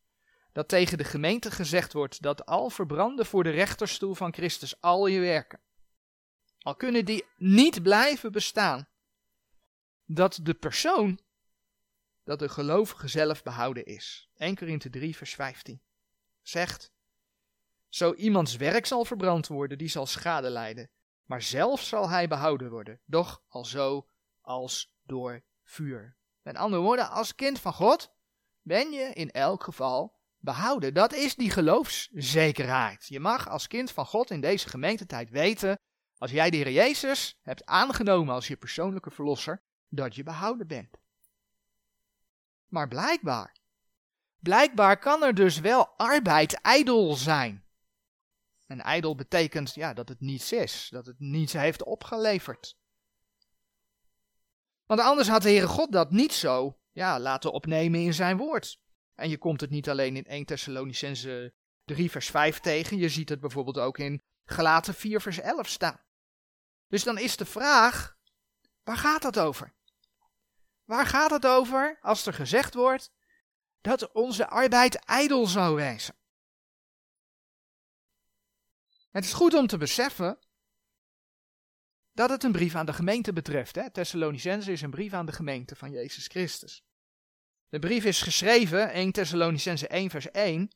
dat 0.52 0.68
tegen 0.68 0.98
de 0.98 1.04
gemeente 1.04 1.50
gezegd 1.50 1.92
wordt 1.92 2.22
dat 2.22 2.46
al 2.46 2.70
verbranden 2.70 3.26
voor 3.26 3.44
de 3.44 3.50
rechterstoel 3.50 4.14
van 4.14 4.32
Christus 4.32 4.80
al 4.80 5.06
je 5.06 5.20
werken, 5.20 5.60
al 6.58 6.76
kunnen 6.76 7.04
die 7.04 7.24
niet 7.36 7.82
blijven 7.82 8.32
bestaan, 8.32 8.88
dat 10.04 10.38
de 10.42 10.54
persoon, 10.54 11.20
dat 12.24 12.38
de 12.38 12.48
gelovige 12.48 13.08
zelf 13.08 13.42
behouden 13.42 13.84
is. 13.84 14.28
1 14.36 14.56
Korinthe 14.56 14.90
3 14.90 15.16
vers 15.16 15.34
15 15.34 15.80
zegt, 16.42 16.92
zo 17.88 18.14
iemands 18.14 18.56
werk 18.56 18.86
zal 18.86 19.04
verbrand 19.04 19.46
worden, 19.46 19.78
die 19.78 19.88
zal 19.88 20.06
schade 20.06 20.50
lijden, 20.50 20.90
maar 21.24 21.42
zelf 21.42 21.80
zal 21.80 22.08
hij 22.08 22.28
behouden 22.28 22.70
worden, 22.70 23.00
doch 23.04 23.42
al 23.48 23.64
zo 23.64 24.08
als 24.40 24.94
door 25.02 25.42
vuur. 25.64 26.16
Met 26.42 26.56
andere 26.56 26.82
woorden, 26.82 27.10
als 27.10 27.34
kind 27.34 27.60
van 27.60 27.72
God 27.72 28.12
ben 28.62 28.90
je 28.90 29.12
in 29.12 29.30
elk 29.30 29.64
geval 29.64 30.20
behouden. 30.42 30.94
Dat 30.94 31.12
is 31.12 31.34
die 31.34 31.50
geloofszekerheid. 31.50 33.06
Je 33.08 33.20
mag 33.20 33.48
als 33.48 33.66
kind 33.66 33.90
van 33.90 34.06
God 34.06 34.30
in 34.30 34.40
deze 34.40 34.68
gemeentetijd 34.68 35.30
weten, 35.30 35.78
als 36.18 36.30
jij 36.30 36.50
de 36.50 36.56
Heer 36.56 36.70
Jezus 36.70 37.38
hebt 37.42 37.66
aangenomen 37.66 38.34
als 38.34 38.48
je 38.48 38.56
persoonlijke 38.56 39.10
verlosser, 39.10 39.62
dat 39.88 40.14
je 40.14 40.22
behouden 40.22 40.66
bent. 40.66 40.96
Maar 42.66 42.88
blijkbaar, 42.88 43.56
blijkbaar 44.38 44.98
kan 44.98 45.22
er 45.22 45.34
dus 45.34 45.60
wel 45.60 45.88
arbeid 45.96 46.60
ijdel 46.60 47.14
zijn. 47.14 47.64
En 48.66 48.80
ijdel 48.80 49.14
betekent 49.14 49.74
ja, 49.74 49.94
dat 49.94 50.08
het 50.08 50.20
niets 50.20 50.52
is, 50.52 50.88
dat 50.90 51.06
het 51.06 51.18
niets 51.18 51.52
heeft 51.52 51.84
opgeleverd. 51.84 52.76
Want 54.86 55.00
anders 55.00 55.28
had 55.28 55.42
de 55.42 55.48
Heere 55.48 55.66
God 55.66 55.92
dat 55.92 56.10
niet 56.10 56.32
zo 56.32 56.78
ja, 56.92 57.20
laten 57.20 57.52
opnemen 57.52 58.00
in 58.00 58.14
zijn 58.14 58.36
woord. 58.36 58.80
En 59.22 59.28
je 59.28 59.38
komt 59.38 59.60
het 59.60 59.70
niet 59.70 59.88
alleen 59.88 60.16
in 60.16 60.24
1 60.24 60.44
Thessalonicense 60.44 61.54
3 61.84 62.10
vers 62.10 62.30
5 62.30 62.60
tegen, 62.60 62.96
je 62.96 63.08
ziet 63.08 63.28
het 63.28 63.40
bijvoorbeeld 63.40 63.78
ook 63.78 63.98
in 63.98 64.22
Galaten 64.44 64.94
4 64.94 65.20
vers 65.20 65.38
11 65.38 65.68
staan. 65.68 66.00
Dus 66.88 67.02
dan 67.04 67.18
is 67.18 67.36
de 67.36 67.44
vraag, 67.44 68.16
waar 68.82 68.96
gaat 68.96 69.22
dat 69.22 69.38
over? 69.38 69.74
Waar 70.84 71.06
gaat 71.06 71.30
het 71.30 71.46
over 71.46 71.98
als 72.00 72.26
er 72.26 72.34
gezegd 72.34 72.74
wordt 72.74 73.10
dat 73.80 74.12
onze 74.12 74.48
arbeid 74.48 74.94
ijdel 74.94 75.46
zou 75.46 75.74
wezen? 75.74 76.14
Het 79.10 79.24
is 79.24 79.32
goed 79.32 79.54
om 79.54 79.66
te 79.66 79.78
beseffen 79.78 80.38
dat 82.12 82.30
het 82.30 82.44
een 82.44 82.52
brief 82.52 82.74
aan 82.74 82.86
de 82.86 82.92
gemeente 82.92 83.32
betreft. 83.32 83.94
Thessalonicense 83.94 84.72
is 84.72 84.82
een 84.82 84.90
brief 84.90 85.12
aan 85.12 85.26
de 85.26 85.32
gemeente 85.32 85.76
van 85.76 85.90
Jezus 85.90 86.26
Christus. 86.26 86.84
De 87.72 87.78
brief 87.78 88.04
is 88.04 88.22
geschreven, 88.22 88.90
1 88.90 89.12
Thessalonicense 89.12 89.88
1 89.88 90.10
vers 90.10 90.30
1, 90.30 90.70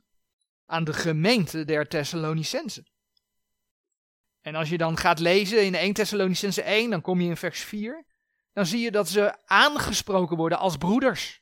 aan 0.67 0.85
de 0.85 0.93
gemeente 0.93 1.65
der 1.65 1.89
Thessalonicense. 1.89 2.87
En 4.41 4.55
als 4.55 4.69
je 4.69 4.79
dan 4.79 4.97
gaat 4.97 5.19
lezen 5.19 5.65
in 5.65 5.75
1 5.75 5.93
Thessalonicense 5.93 6.63
1, 6.63 6.91
dan 6.91 7.01
kom 7.01 7.21
je 7.21 7.29
in 7.29 7.37
vers 7.37 7.61
4, 7.61 8.05
dan 8.53 8.67
zie 8.67 8.81
je 8.81 8.91
dat 8.91 9.09
ze 9.09 9.47
aangesproken 9.47 10.37
worden 10.37 10.59
als 10.59 10.77
broeders. 10.77 11.41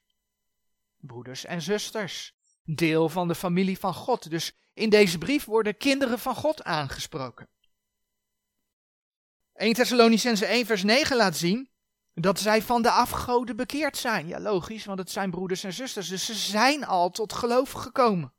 Broeders 0.96 1.44
en 1.44 1.62
zusters, 1.62 2.34
deel 2.64 3.08
van 3.08 3.28
de 3.28 3.34
familie 3.34 3.78
van 3.78 3.94
God. 3.94 4.30
Dus 4.30 4.52
in 4.72 4.90
deze 4.90 5.18
brief 5.18 5.44
worden 5.44 5.76
kinderen 5.76 6.18
van 6.18 6.34
God 6.34 6.62
aangesproken. 6.62 7.48
1 9.52 9.74
Thessalonicense 9.74 10.46
1 10.46 10.66
vers 10.66 10.82
9 10.82 11.16
laat 11.16 11.36
zien 11.36 11.73
dat 12.14 12.40
zij 12.40 12.62
van 12.62 12.82
de 12.82 12.90
afgoden 12.90 13.56
bekeerd 13.56 13.96
zijn. 13.96 14.26
Ja, 14.26 14.40
logisch, 14.40 14.84
want 14.84 14.98
het 14.98 15.10
zijn 15.10 15.30
broeders 15.30 15.64
en 15.64 15.72
zusters, 15.72 16.08
dus 16.08 16.24
ze 16.24 16.34
zijn 16.34 16.84
al 16.84 17.10
tot 17.10 17.32
geloof 17.32 17.70
gekomen. 17.70 18.32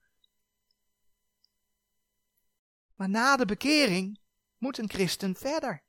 Maar 2.95 3.09
na 3.09 3.35
de 3.35 3.45
bekering 3.45 4.19
moet 4.57 4.77
een 4.77 4.89
christen 4.89 5.35
verder. 5.35 5.83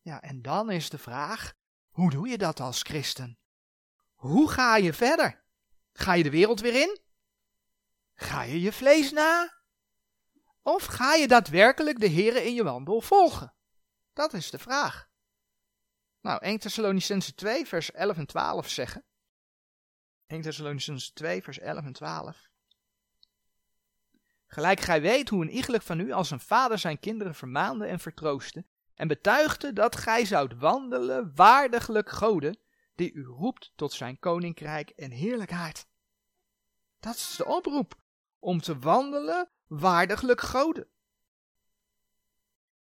Ja, 0.00 0.22
en 0.22 0.42
dan 0.42 0.70
is 0.70 0.90
de 0.90 0.98
vraag: 0.98 1.54
hoe 1.88 2.10
doe 2.10 2.28
je 2.28 2.38
dat 2.38 2.60
als 2.60 2.82
christen? 2.82 3.38
Hoe 4.14 4.50
ga 4.50 4.76
je 4.76 4.92
verder? 4.92 5.44
Ga 5.92 6.12
je 6.12 6.22
de 6.22 6.30
wereld 6.30 6.60
weer 6.60 6.80
in? 6.80 7.00
Ga 8.14 8.42
je 8.42 8.60
je 8.60 8.72
vlees 8.72 9.12
na? 9.12 9.54
Of 10.62 10.84
ga 10.84 11.14
je 11.14 11.28
daadwerkelijk 11.28 12.00
de 12.00 12.10
Here 12.10 12.44
in 12.44 12.54
je 12.54 12.64
wandel 12.64 13.00
volgen? 13.00 13.54
Dat 14.12 14.32
is 14.32 14.50
de 14.50 14.58
vraag. 14.58 15.08
Nou, 16.26 16.40
1 16.42 16.58
Thessalonicense 16.58 17.34
2, 17.34 17.66
vers 17.66 17.92
11 17.92 18.16
en 18.16 18.26
12 18.26 18.68
zeggen. 18.68 19.04
1 20.26 20.42
Thessalonicense 20.42 21.12
2, 21.12 21.42
vers 21.42 21.58
11 21.58 21.84
en 21.84 21.92
12. 21.92 22.48
Gelijk 24.46 24.80
gij 24.80 25.00
weet 25.00 25.28
hoe 25.28 25.42
een 25.42 25.50
iegelijk 25.50 25.82
van 25.82 26.00
u 26.00 26.12
als 26.12 26.30
een 26.30 26.40
vader 26.40 26.78
zijn 26.78 26.98
kinderen 26.98 27.34
vermaande 27.34 27.86
en 27.86 28.00
vertroostte, 28.00 28.64
en 28.94 29.08
betuigde 29.08 29.72
dat 29.72 29.96
gij 29.96 30.24
zoudt 30.24 30.58
wandelen 30.58 31.32
waardiglijk 31.34 32.10
goden, 32.10 32.58
die 32.94 33.12
u 33.12 33.24
roept 33.24 33.72
tot 33.76 33.92
zijn 33.92 34.18
koninkrijk 34.18 34.90
en 34.90 35.10
heerlijkheid. 35.10 35.86
Dat 37.00 37.14
is 37.14 37.34
de 37.36 37.44
oproep, 37.44 37.94
om 38.38 38.60
te 38.60 38.78
wandelen 38.78 39.50
waardiglijk 39.66 40.40
goden. 40.40 40.88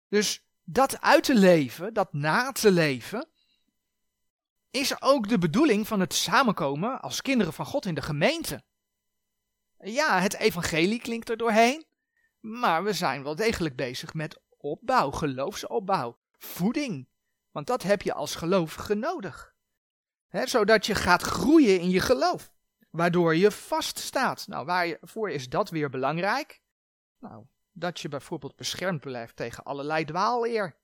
Dus 0.07 0.47
dat 0.63 1.01
uit 1.01 1.23
te 1.23 1.35
leven, 1.35 1.93
dat 1.93 2.13
na 2.13 2.51
te 2.51 2.71
leven, 2.71 3.29
is 4.75 5.01
ook 5.01 5.27
de 5.27 5.37
bedoeling 5.37 5.87
van 5.87 5.99
het 5.99 6.13
samenkomen 6.13 7.01
als 7.01 7.21
kinderen 7.21 7.53
van 7.53 7.65
God 7.65 7.85
in 7.85 7.95
de 7.95 8.01
gemeente. 8.01 8.63
Ja, 9.79 10.19
het 10.19 10.35
evangelie 10.35 10.99
klinkt 10.99 11.29
er 11.29 11.37
doorheen, 11.37 11.85
maar 12.39 12.83
we 12.83 12.93
zijn 12.93 13.23
wel 13.23 13.35
degelijk 13.35 13.75
bezig 13.75 14.13
met 14.13 14.41
opbouw, 14.57 15.11
geloofsopbouw, 15.11 16.17
voeding. 16.37 17.07
Want 17.51 17.67
dat 17.67 17.83
heb 17.83 18.01
je 18.01 18.13
als 18.13 18.35
gelovige 18.35 18.93
nodig. 18.93 19.53
Zodat 20.29 20.85
je 20.85 20.95
gaat 20.95 21.21
groeien 21.21 21.79
in 21.79 21.89
je 21.89 21.99
geloof, 21.99 22.53
waardoor 22.89 23.35
je 23.35 23.51
vaststaat. 23.51 24.47
Nou, 24.47 24.65
waarvoor 24.65 25.29
is 25.29 25.49
dat 25.49 25.69
weer 25.69 25.89
belangrijk? 25.89 26.61
Nou, 27.19 27.45
dat 27.71 27.99
je 27.99 28.07
bijvoorbeeld 28.07 28.55
beschermd 28.55 29.01
blijft 29.01 29.35
tegen 29.35 29.63
allerlei 29.63 30.05
dwaaleer. 30.05 30.75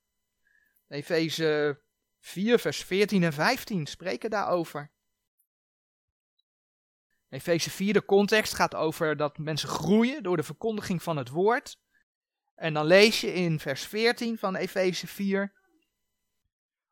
Efeze 0.88 1.82
4, 2.22 2.60
vers 2.60 2.84
14 2.84 3.24
en 3.24 3.34
15 3.34 3.86
spreken 3.86 4.30
daarover. 4.30 4.92
Efeze 7.30 7.70
4, 7.70 7.94
de 7.94 8.06
context 8.06 8.54
gaat 8.54 8.76
over 8.76 9.18
dat 9.18 9.38
mensen 9.38 9.70
groeien 9.70 10.24
door 10.24 10.38
de 10.38 10.44
verkondiging 10.44 11.04
van 11.04 11.18
het 11.18 11.30
woord. 11.30 11.78
En 12.56 12.74
dan 12.74 12.86
lees 12.86 13.22
je 13.22 13.34
in 13.34 13.60
vers 13.60 13.84
14 13.84 14.38
van 14.38 14.56
Efeze 14.56 15.08
4. 15.08 15.60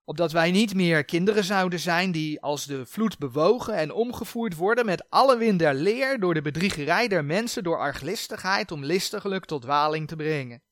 opdat 0.03 0.31
wij 0.31 0.51
niet 0.51 0.73
meer 0.73 1.05
kinderen 1.05 1.43
zouden 1.43 1.79
zijn 1.79 2.11
die 2.11 2.41
als 2.41 2.65
de 2.65 2.85
vloed 2.85 3.17
bewogen 3.17 3.73
en 3.73 3.91
omgevoerd 3.91 4.55
worden 4.55 4.85
met 4.85 5.09
alle 5.09 5.37
wind 5.37 5.59
der 5.59 5.73
leer 5.73 6.19
door 6.19 6.33
de 6.33 6.41
bedriegerij 6.41 7.07
der 7.07 7.25
mensen 7.25 7.63
door 7.63 7.77
arglistigheid 7.77 8.71
om 8.71 8.83
listiglijk 8.83 9.45
tot 9.45 9.65
waling 9.65 10.07
te 10.07 10.15
brengen. 10.15 10.63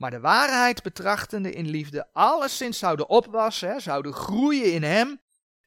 Maar 0.00 0.10
de 0.10 0.20
waarheid 0.20 0.82
betrachtende 0.82 1.52
in 1.52 1.68
liefde 1.68 2.12
alleszins 2.12 2.78
zouden 2.78 3.08
opwassen, 3.08 3.82
zouden 3.82 4.12
groeien 4.12 4.72
in 4.72 4.82
hem 4.82 5.20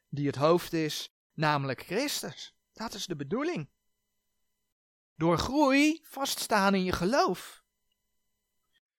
die 0.10 0.28
het 0.28 0.36
hoofd 0.36 0.74
is, 0.74 1.14
namelijk 1.34 1.84
Christus. 1.84 2.56
Dat 2.72 2.94
is 2.94 3.06
de 3.06 3.16
bedoeling. 3.16 3.70
Door 5.16 5.38
groei 5.38 6.00
vaststaan 6.04 6.76
in 6.76 6.84
je 6.84 6.92
geloof. 6.92 7.64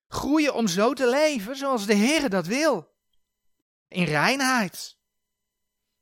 Groeien 0.09 0.55
om 0.55 0.69
zo 0.69 0.93
te 0.93 1.09
leven 1.09 1.57
zoals 1.57 1.87
de 1.87 1.95
Heer 1.95 2.31
dat 2.31 2.47
wil 2.47 2.95
in 3.88 4.05
reinheid. 4.05 4.97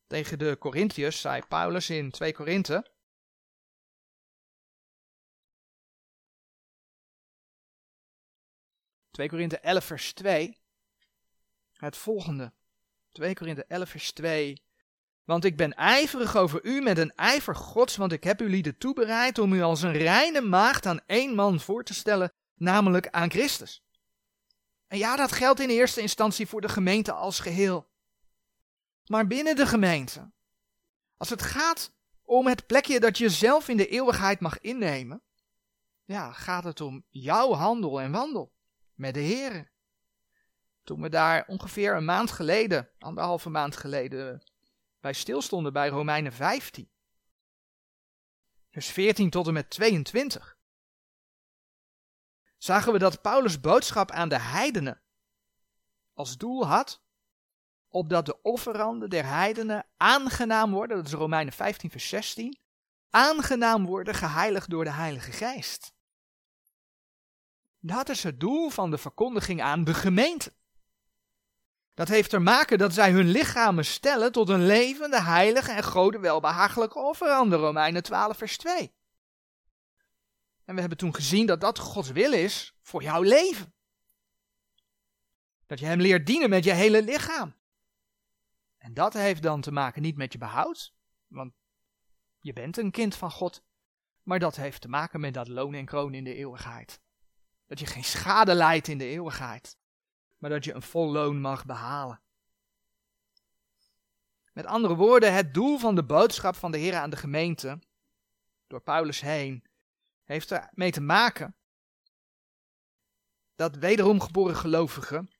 Tegen 0.06 0.38
de 0.38 0.56
Corinthiërs 0.58 1.20
zei 1.20 1.42
Paulus 1.48 1.90
in 1.90 2.10
2 2.10 2.32
Korinthe. 2.32 2.91
...2 9.20 9.26
Korinthe 9.26 9.58
11 9.58 9.84
vers 9.84 10.12
2... 10.12 10.58
...het 11.72 11.96
volgende. 11.96 12.52
2 13.12 13.34
Korinthe 13.34 13.64
11 13.64 13.88
vers 13.88 14.12
2... 14.12 14.62
Want 15.24 15.44
ik 15.44 15.56
ben 15.56 15.74
ijverig 15.74 16.36
over 16.36 16.64
u 16.64 16.80
met 16.80 16.98
een 16.98 17.14
ijver 17.14 17.54
gods, 17.54 17.96
want 17.96 18.12
ik 18.12 18.24
heb 18.24 18.40
u 18.40 18.48
lieden 18.48 18.78
toebereid 18.78 19.38
om 19.38 19.52
u 19.52 19.62
als 19.62 19.82
een 19.82 19.92
reine 19.92 20.40
maagd 20.40 20.86
aan 20.86 21.00
één 21.06 21.34
man 21.34 21.60
voor 21.60 21.84
te 21.84 21.94
stellen, 21.94 22.32
namelijk 22.54 23.08
aan 23.08 23.30
Christus. 23.30 23.82
En 24.86 24.98
ja, 24.98 25.16
dat 25.16 25.32
geldt 25.32 25.60
in 25.60 25.68
eerste 25.68 26.00
instantie 26.00 26.46
voor 26.46 26.60
de 26.60 26.68
gemeente 26.68 27.12
als 27.12 27.40
geheel. 27.40 27.90
Maar 29.06 29.26
binnen 29.26 29.56
de 29.56 29.66
gemeente, 29.66 30.30
als 31.16 31.30
het 31.30 31.42
gaat 31.42 31.92
om 32.22 32.46
het 32.46 32.66
plekje 32.66 33.00
dat 33.00 33.18
je 33.18 33.28
zelf 33.28 33.68
in 33.68 33.76
de 33.76 33.88
eeuwigheid 33.88 34.40
mag 34.40 34.60
innemen, 34.60 35.22
ja, 36.04 36.32
gaat 36.32 36.64
het 36.64 36.80
om 36.80 37.04
jouw 37.08 37.52
handel 37.52 38.00
en 38.00 38.12
wandel 38.12 38.52
met 39.02 39.14
de 39.14 39.20
Heer. 39.20 39.70
Toen 40.82 41.00
we 41.00 41.08
daar 41.08 41.44
ongeveer 41.46 41.96
een 41.96 42.04
maand 42.04 42.30
geleden, 42.30 42.90
anderhalve 42.98 43.48
maand 43.48 43.76
geleden, 43.76 44.42
bij 45.00 45.12
stilstonden 45.12 45.72
bij 45.72 45.88
Romeinen 45.88 46.32
15, 46.32 46.90
vers 48.70 48.86
14 48.86 49.30
tot 49.30 49.46
en 49.46 49.52
met 49.52 49.70
22, 49.70 50.58
zagen 52.58 52.92
we 52.92 52.98
dat 52.98 53.22
Paulus' 53.22 53.60
boodschap 53.60 54.10
aan 54.10 54.28
de 54.28 54.38
heidenen 54.38 55.02
als 56.14 56.36
doel 56.36 56.66
had, 56.66 57.02
opdat 57.88 58.26
de 58.26 58.42
offeranden 58.42 59.10
der 59.10 59.26
heidenen 59.26 59.86
aangenaam 59.96 60.70
worden, 60.70 60.96
dat 60.96 61.06
is 61.06 61.12
Romeinen 61.12 61.52
15 61.52 61.90
vers 61.90 62.08
16, 62.08 62.58
aangenaam 63.10 63.86
worden 63.86 64.14
geheiligd 64.14 64.70
door 64.70 64.84
de 64.84 64.92
Heilige 64.92 65.32
Geest. 65.32 65.94
Dat 67.84 68.08
is 68.08 68.22
het 68.22 68.40
doel 68.40 68.68
van 68.68 68.90
de 68.90 68.98
verkondiging 68.98 69.62
aan 69.62 69.84
de 69.84 69.94
gemeente. 69.94 70.52
Dat 71.94 72.08
heeft 72.08 72.30
te 72.30 72.38
maken 72.38 72.78
dat 72.78 72.92
zij 72.92 73.10
hun 73.10 73.28
lichamen 73.28 73.84
stellen 73.84 74.32
tot 74.32 74.48
een 74.48 74.66
levende, 74.66 75.20
heilige 75.20 75.72
en 75.72 75.82
gode 75.82 76.18
welbehagelijke 76.18 76.98
offerande, 76.98 77.56
Romeinen 77.56 78.02
12 78.02 78.36
vers 78.36 78.56
2. 78.56 78.92
En 80.64 80.74
we 80.74 80.80
hebben 80.80 80.98
toen 80.98 81.14
gezien 81.14 81.46
dat 81.46 81.60
dat 81.60 81.78
Gods 81.78 82.10
wil 82.10 82.32
is 82.32 82.74
voor 82.82 83.02
jouw 83.02 83.22
leven. 83.22 83.74
Dat 85.66 85.78
je 85.78 85.86
Hem 85.86 86.00
leert 86.00 86.26
dienen 86.26 86.50
met 86.50 86.64
je 86.64 86.72
hele 86.72 87.02
lichaam. 87.02 87.54
En 88.78 88.94
dat 88.94 89.12
heeft 89.12 89.42
dan 89.42 89.60
te 89.60 89.72
maken 89.72 90.02
niet 90.02 90.16
met 90.16 90.32
je 90.32 90.38
behoud, 90.38 90.94
want 91.26 91.52
je 92.40 92.52
bent 92.52 92.76
een 92.76 92.90
kind 92.90 93.14
van 93.14 93.30
God, 93.30 93.62
maar 94.22 94.38
dat 94.38 94.56
heeft 94.56 94.80
te 94.80 94.88
maken 94.88 95.20
met 95.20 95.34
dat 95.34 95.48
loon 95.48 95.74
en 95.74 95.84
kroon 95.84 96.14
in 96.14 96.24
de 96.24 96.34
eeuwigheid. 96.34 97.00
Dat 97.72 97.80
je 97.80 97.86
geen 97.86 98.04
schade 98.04 98.54
leidt 98.54 98.88
in 98.88 98.98
de 98.98 99.04
eeuwigheid, 99.04 99.78
maar 100.38 100.50
dat 100.50 100.64
je 100.64 100.74
een 100.74 100.82
vol 100.82 101.12
loon 101.12 101.40
mag 101.40 101.64
behalen. 101.64 102.20
Met 104.52 104.66
andere 104.66 104.94
woorden, 104.94 105.34
het 105.34 105.54
doel 105.54 105.78
van 105.78 105.94
de 105.94 106.04
boodschap 106.04 106.54
van 106.54 106.70
de 106.70 106.78
Heer 106.78 106.94
aan 106.94 107.10
de 107.10 107.16
gemeente, 107.16 107.78
door 108.66 108.80
Paulus 108.80 109.20
heen, 109.20 109.64
heeft 110.24 110.50
ermee 110.50 110.90
te 110.90 111.00
maken 111.00 111.56
dat 113.54 113.76
wederom 113.76 114.20
geboren 114.20 114.56
gelovigen 114.56 115.30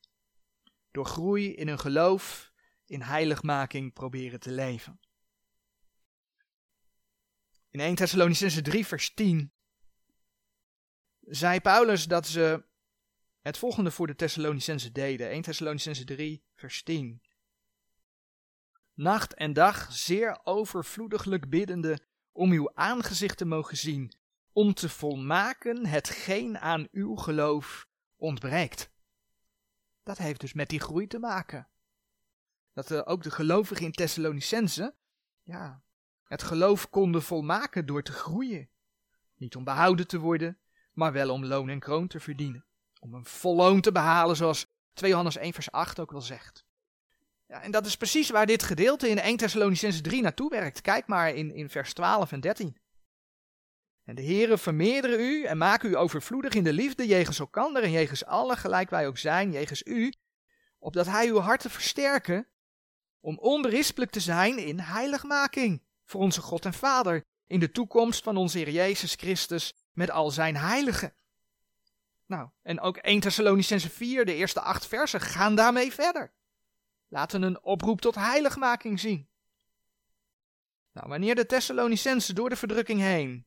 door 0.91 1.07
groei 1.07 1.55
in 1.55 1.69
hun 1.69 1.79
geloof 1.79 2.53
in 2.85 3.03
heiligmaking 3.03 3.93
proberen 3.93 4.41
te 4.41 4.51
leven. 4.51 5.01
In 7.71 7.81
1 7.81 7.95
Thessalonicense 7.95 8.63
3 8.63 8.87
vers 8.87 9.15
10 9.15 9.53
zei 11.27 11.61
Paulus 11.61 12.05
dat 12.05 12.27
ze 12.27 12.65
het 13.41 13.59
volgende 13.59 13.91
voor 13.91 14.07
de 14.07 14.15
Thessalonicense 14.15 14.93
deden. 14.93 15.31
1 15.31 15.43
Thessalonicense 15.43 16.05
3 16.05 16.45
vers 16.55 16.83
10. 16.83 17.23
Nacht 18.95 19.35
en 19.35 19.53
dag 19.53 19.93
zeer 19.93 20.41
overvloediglijk 20.45 21.49
biddende 21.49 21.99
om 22.33 22.51
uw 22.51 22.75
aangezicht 22.75 23.37
te 23.37 23.45
mogen 23.45 23.77
zien, 23.77 24.13
om 24.53 24.75
te 24.75 24.89
volmaken 24.89 25.87
hetgeen 25.87 26.59
aan 26.59 26.89
uw 26.91 27.17
geloof 27.17 27.87
ontbreekt. 28.17 28.91
Dat 30.03 30.19
heeft 30.19 30.41
dus 30.41 30.53
met 30.53 30.69
die 30.69 30.81
groei 30.81 31.07
te 31.07 31.19
maken. 31.19 31.69
Dat 32.73 32.91
uh, 32.91 33.01
ook 33.05 33.23
de 33.23 33.31
gelovigen 33.31 33.85
in 33.85 33.93
Thessalonicense, 33.93 34.95
ja, 35.43 35.83
het 36.25 36.43
geloof 36.43 36.91
konden 36.91 37.23
volmaken 37.23 37.87
door 37.87 38.03
te 38.03 38.13
groeien. 38.13 38.71
Niet 39.37 39.57
om 39.57 39.65
behouden 39.65 40.07
te 40.07 40.19
worden, 40.19 40.59
maar 40.93 41.13
wel 41.13 41.31
om 41.31 41.45
loon 41.45 41.69
en 41.69 41.79
kroon 41.79 42.07
te 42.07 42.21
verdienen. 42.21 42.65
Om 43.01 43.15
een 43.15 43.25
vol 43.25 43.55
loon 43.55 43.81
te 43.81 43.93
behalen, 43.93 44.37
zoals 44.37 44.67
2 44.93 45.11
Johannes 45.11 45.37
1 45.37 45.53
vers 45.53 45.71
8 45.71 46.01
ook 46.01 46.11
wel 46.11 46.21
zegt. 46.21 46.65
Ja, 47.47 47.63
en 47.63 47.71
dat 47.71 47.87
is 47.87 47.97
precies 47.97 48.31
waar 48.31 48.47
dit 48.47 48.63
gedeelte 48.63 49.09
in 49.09 49.19
1 49.19 49.37
Thessalonicense 49.37 50.01
3 50.01 50.23
naartoe 50.23 50.51
werkt. 50.51 50.81
Kijk 50.81 51.07
maar 51.07 51.35
in, 51.35 51.55
in 51.55 51.71
vers 51.71 51.93
12 51.93 52.33
en 52.33 52.41
13. 52.41 52.77
En 54.05 54.15
de 54.15 54.25
Heere 54.25 54.59
vermeerderen 54.59 55.21
u 55.21 55.45
en 55.45 55.59
maken 55.59 55.91
u 55.91 55.97
overvloedig 55.97 56.55
in 56.55 56.65
de 56.65 56.73
liefde 56.73 57.07
jegens 57.07 57.39
elkander 57.39 57.83
en 57.83 57.91
jegens 57.91 58.25
alle, 58.25 58.57
gelijk 58.57 58.91
wij 58.91 59.07
ook 59.07 59.19
zijn, 59.19 59.53
jegens 59.53 59.83
u, 59.83 60.13
opdat 60.79 61.07
hij 61.07 61.29
uw 61.29 61.39
harten 61.39 61.71
versterken 61.71 62.49
om 63.21 63.39
onberispelijk 63.39 64.11
te 64.11 64.21
zijn 64.21 64.59
in 64.59 64.79
heiligmaking 64.79 65.83
voor 66.05 66.21
onze 66.21 66.41
God 66.41 66.65
en 66.65 66.75
Vader, 66.75 67.25
in 67.47 67.61
de 67.61 67.71
toekomst 67.71 68.23
van 68.23 68.37
onze 68.37 68.59
Heer 68.59 68.71
Jezus 68.71 69.15
Christus 69.15 69.75
met 69.93 70.11
al 70.11 70.31
zijn 70.31 70.57
heiligen. 70.57 71.15
Nou, 72.27 72.49
en 72.63 72.81
ook 72.81 72.97
1 72.97 73.21
Thessalonicense 73.21 73.91
4, 73.91 74.25
de 74.25 74.35
eerste 74.35 74.61
acht 74.61 74.87
versen, 74.87 75.21
gaan 75.21 75.55
daarmee 75.55 75.93
verder. 75.93 76.33
Laten 77.09 77.43
een 77.43 77.63
oproep 77.63 78.01
tot 78.01 78.15
heiligmaking 78.15 79.01
zien. 79.01 79.29
Nou, 80.93 81.09
wanneer 81.09 81.35
de 81.35 81.47
Thessalonicensen 81.47 82.35
door 82.35 82.49
de 82.49 82.57
verdrukking 82.57 83.01
heen 83.01 83.47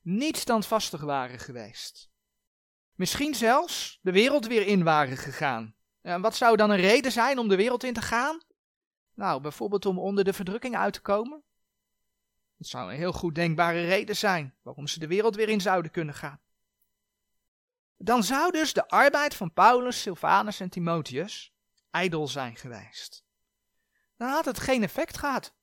niet 0.00 0.36
standvastig 0.36 1.00
waren 1.00 1.38
geweest, 1.38 2.10
misschien 2.94 3.34
zelfs 3.34 3.98
de 4.02 4.12
wereld 4.12 4.46
weer 4.46 4.66
in 4.66 4.84
waren 4.84 5.16
gegaan, 5.16 5.76
en 6.06 6.20
wat 6.20 6.36
zou 6.36 6.56
dan 6.56 6.70
een 6.70 6.80
reden 6.80 7.12
zijn 7.12 7.38
om 7.38 7.48
de 7.48 7.56
wereld 7.56 7.84
in 7.84 7.92
te 7.92 8.02
gaan? 8.02 8.40
Nou, 9.14 9.40
bijvoorbeeld 9.40 9.86
om 9.86 9.98
onder 9.98 10.24
de 10.24 10.32
verdrukking 10.32 10.76
uit 10.76 10.92
te 10.92 11.00
komen. 11.00 11.42
Dat 12.56 12.66
zou 12.66 12.90
een 12.90 12.96
heel 12.96 13.12
goed 13.12 13.34
denkbare 13.34 13.84
reden 13.84 14.16
zijn 14.16 14.54
waarom 14.62 14.86
ze 14.86 14.98
de 14.98 15.06
wereld 15.06 15.36
weer 15.36 15.48
in 15.48 15.60
zouden 15.60 15.90
kunnen 15.90 16.14
gaan. 16.14 16.40
Dan 17.96 18.22
zou 18.22 18.52
dus 18.52 18.72
de 18.72 18.88
arbeid 18.88 19.34
van 19.34 19.52
Paulus, 19.52 20.00
Silvanus 20.00 20.60
en 20.60 20.68
Timotheus 20.68 21.54
ijdel 21.90 22.28
zijn 22.28 22.56
geweest. 22.56 23.24
Dan 24.16 24.28
had 24.28 24.44
het 24.44 24.60
geen 24.60 24.82
effect 24.82 25.18
gehad. 25.18 25.54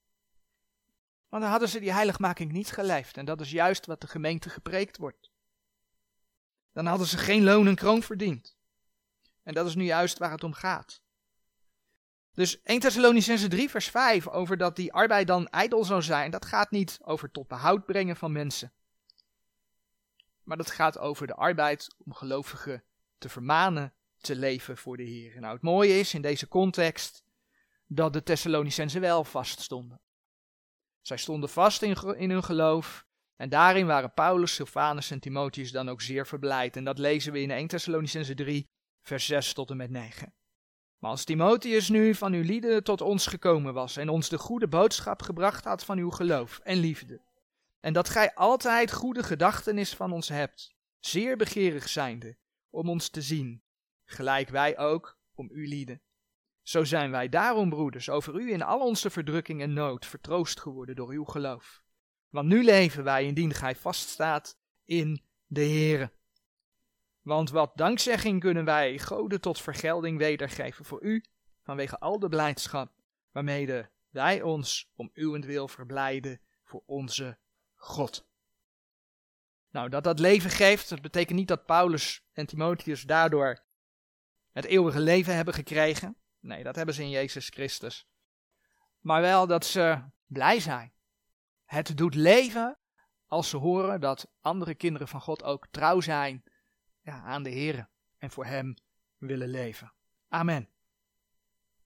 Want 1.30 1.42
dan 1.44 1.52
hadden 1.52 1.70
ze 1.70 1.80
die 1.80 1.94
heiligmaking 1.94 2.52
niet 2.52 2.72
geleefd 2.72 3.18
en 3.18 3.26
dat 3.26 3.42
is 3.42 3.52
juist 3.52 3.86
wat 3.86 4.02
de 4.02 4.08
gemeente 4.08 4.50
gepreekt 4.50 4.98
wordt. 4.98 5.32
Dan 6.72 6.86
hadden 6.86 7.08
ze 7.08 7.18
geen 7.18 7.44
loon 7.44 7.68
en 7.68 7.76
kroon 7.76 8.04
verdiend. 8.04 8.58
En 9.44 9.54
dat 9.54 9.68
is 9.68 9.76
nu 9.76 9.84
juist 9.84 10.18
waar 10.18 10.32
het 10.32 10.44
om 10.44 10.54
gaat. 10.54 11.03
Dus 12.34 12.62
1 12.62 12.80
Thessalonicense 12.80 13.48
3 13.48 13.70
vers 13.70 13.88
5 13.88 14.28
over 14.28 14.58
dat 14.58 14.76
die 14.76 14.94
arbeid 14.94 15.28
dan 15.28 15.48
ijdel 15.48 15.84
zou 15.84 16.02
zijn, 16.02 16.32
dat 16.32 16.46
gaat 16.46 16.72
niet 16.72 17.00
over 17.02 17.32
tot 17.32 17.48
behoud 17.48 17.86
brengen 17.86 18.16
van 18.16 18.32
mensen. 18.32 18.74
Maar 20.44 20.58
dat 20.58 20.72
gaat 20.72 20.98
over 20.98 21.28
de 21.28 21.36
arbeid 21.36 21.96
om 22.06 22.14
gelovigen 22.14 22.84
te 23.18 23.30
vermanen 23.30 23.94
te 24.18 24.36
leven 24.36 24.78
voor 24.78 24.98
de 24.98 25.04
Heer. 25.04 25.40
Nou, 25.40 25.54
het 25.54 25.62
mooie 25.62 26.00
is 26.00 26.14
in 26.14 26.22
deze 26.22 26.48
context 26.48 27.24
dat 27.88 28.14
de 28.14 28.24
Thessalonicenzen 28.24 29.02
wel 29.02 29.24
vaststonden. 29.24 30.02
Zij 31.02 31.18
stonden 31.18 31.50
vast 31.50 31.82
in, 31.82 31.96
in 32.18 32.30
hun 32.30 32.44
geloof 32.44 33.06
en 33.36 33.50
daarin 33.50 33.86
waren 33.86 34.14
Paulus, 34.14 34.56
Silvanus 34.56 35.12
en 35.12 35.20
Timotheus 35.20 35.72
dan 35.72 35.90
ook 35.90 36.02
zeer 36.02 36.28
verblijd. 36.28 36.76
En 36.76 36.84
dat 36.84 36.98
lezen 36.98 37.34
we 37.34 37.42
in 37.42 37.52
1 37.52 37.68
Thessalonicense 37.68 38.34
3 38.34 38.70
vers 39.02 39.26
6 39.26 39.54
tot 39.54 39.70
en 39.70 39.78
met 39.78 39.90
9. 39.90 40.34
Maar 41.04 41.12
als 41.12 41.24
Timotheus 41.24 41.90
nu 41.90 42.16
van 42.16 42.34
uw 42.34 42.42
lieden 42.44 42.84
tot 42.84 43.02
ons 43.02 43.28
gekomen 43.28 43.74
was 43.74 43.98
en 43.98 44.10
ons 44.10 44.30
de 44.30 44.38
goede 44.38 44.68
boodschap 44.68 45.22
gebracht 45.22 45.66
had 45.66 45.86
van 45.86 45.98
uw 45.98 46.10
geloof 46.10 46.60
en 46.60 46.78
liefde, 46.78 47.22
en 47.80 47.94
dat 47.94 48.10
gij 48.10 48.34
altijd 48.34 48.94
goede 48.94 49.24
gedachtenis 49.24 49.94
van 49.94 50.12
ons 50.12 50.30
hebt, 50.30 50.76
zeer 51.00 51.38
begeerig 51.38 51.90
zijnde 51.90 52.38
om 52.70 52.90
ons 52.90 53.10
te 53.10 53.22
zien, 53.22 53.64
gelijk 54.06 54.50
wij 54.50 54.78
ook 54.78 55.18
om 55.36 55.50
u 55.52 55.68
lieden. 55.68 56.02
Zo 56.62 56.84
zijn 56.84 57.12
wij 57.12 57.30
daarom, 57.30 57.70
broeders, 57.70 58.10
over 58.10 58.36
u 58.36 58.52
in 58.52 58.62
al 58.62 58.80
onze 58.80 59.10
verdrukking 59.10 59.62
en 59.62 59.74
nood 59.74 60.06
vertroost 60.06 60.60
geworden 60.60 60.96
door 60.96 61.10
uw 61.10 61.26
geloof. 61.26 61.84
Want 62.30 62.48
nu 62.48 62.64
leven 62.64 63.04
wij 63.04 63.26
indien 63.26 63.54
gij 63.54 63.76
vaststaat 63.76 64.58
in 64.86 65.22
de 65.46 65.62
Heere. 65.62 66.12
Want 67.24 67.50
wat 67.50 67.72
dankzegging 67.76 68.40
kunnen 68.40 68.66
wij 68.66 69.00
Gode 69.00 69.40
tot 69.40 69.62
vergelding 69.62 70.18
wedergeven 70.18 70.86
voor 70.86 71.04
u, 71.04 71.24
vanwege 71.62 72.00
al 72.00 72.20
de 72.20 72.30
blijdschap 72.30 72.92
waarmede 73.32 73.90
wij 74.10 74.42
ons 74.42 74.92
om 74.96 75.10
uwentwil 75.14 75.68
verblijden 75.68 76.42
voor 76.64 76.84
onze 76.86 77.38
God. 77.76 78.28
Nou, 79.70 79.90
dat 79.90 80.04
dat 80.04 80.20
leven 80.20 80.50
geeft, 80.50 80.90
dat 80.90 81.02
betekent 81.02 81.38
niet 81.38 81.48
dat 81.48 81.66
Paulus 81.66 82.26
en 82.32 82.46
Timotheus 82.46 83.02
daardoor 83.02 83.64
het 84.52 84.66
eeuwige 84.66 85.00
leven 85.00 85.36
hebben 85.36 85.54
gekregen. 85.54 86.18
Nee, 86.40 86.64
dat 86.64 86.76
hebben 86.76 86.96
ze 86.96 87.02
in 87.02 87.10
Jezus 87.10 87.50
Christus. 87.50 88.08
Maar 89.00 89.22
wel 89.22 89.48
dat 89.48 89.66
ze 89.66 90.04
blij 90.26 90.60
zijn. 90.60 90.94
Het 91.66 91.98
doet 91.98 92.16
leven 92.16 92.78
als 93.28 93.50
ze 93.50 93.58
horen 93.58 94.02
dat 94.02 94.32
andere 94.42 94.76
kinderen 94.76 95.08
van 95.08 95.22
God 95.22 95.44
ook 95.44 95.68
trouw 95.72 96.02
zijn 96.02 96.44
ja, 97.04 97.22
aan 97.24 97.44
de 97.44 97.50
Heer 97.50 97.88
en 98.18 98.32
voor 98.32 98.46
Hem 98.46 98.74
willen 99.18 99.50
leven. 99.50 99.94
Amen. 100.28 100.73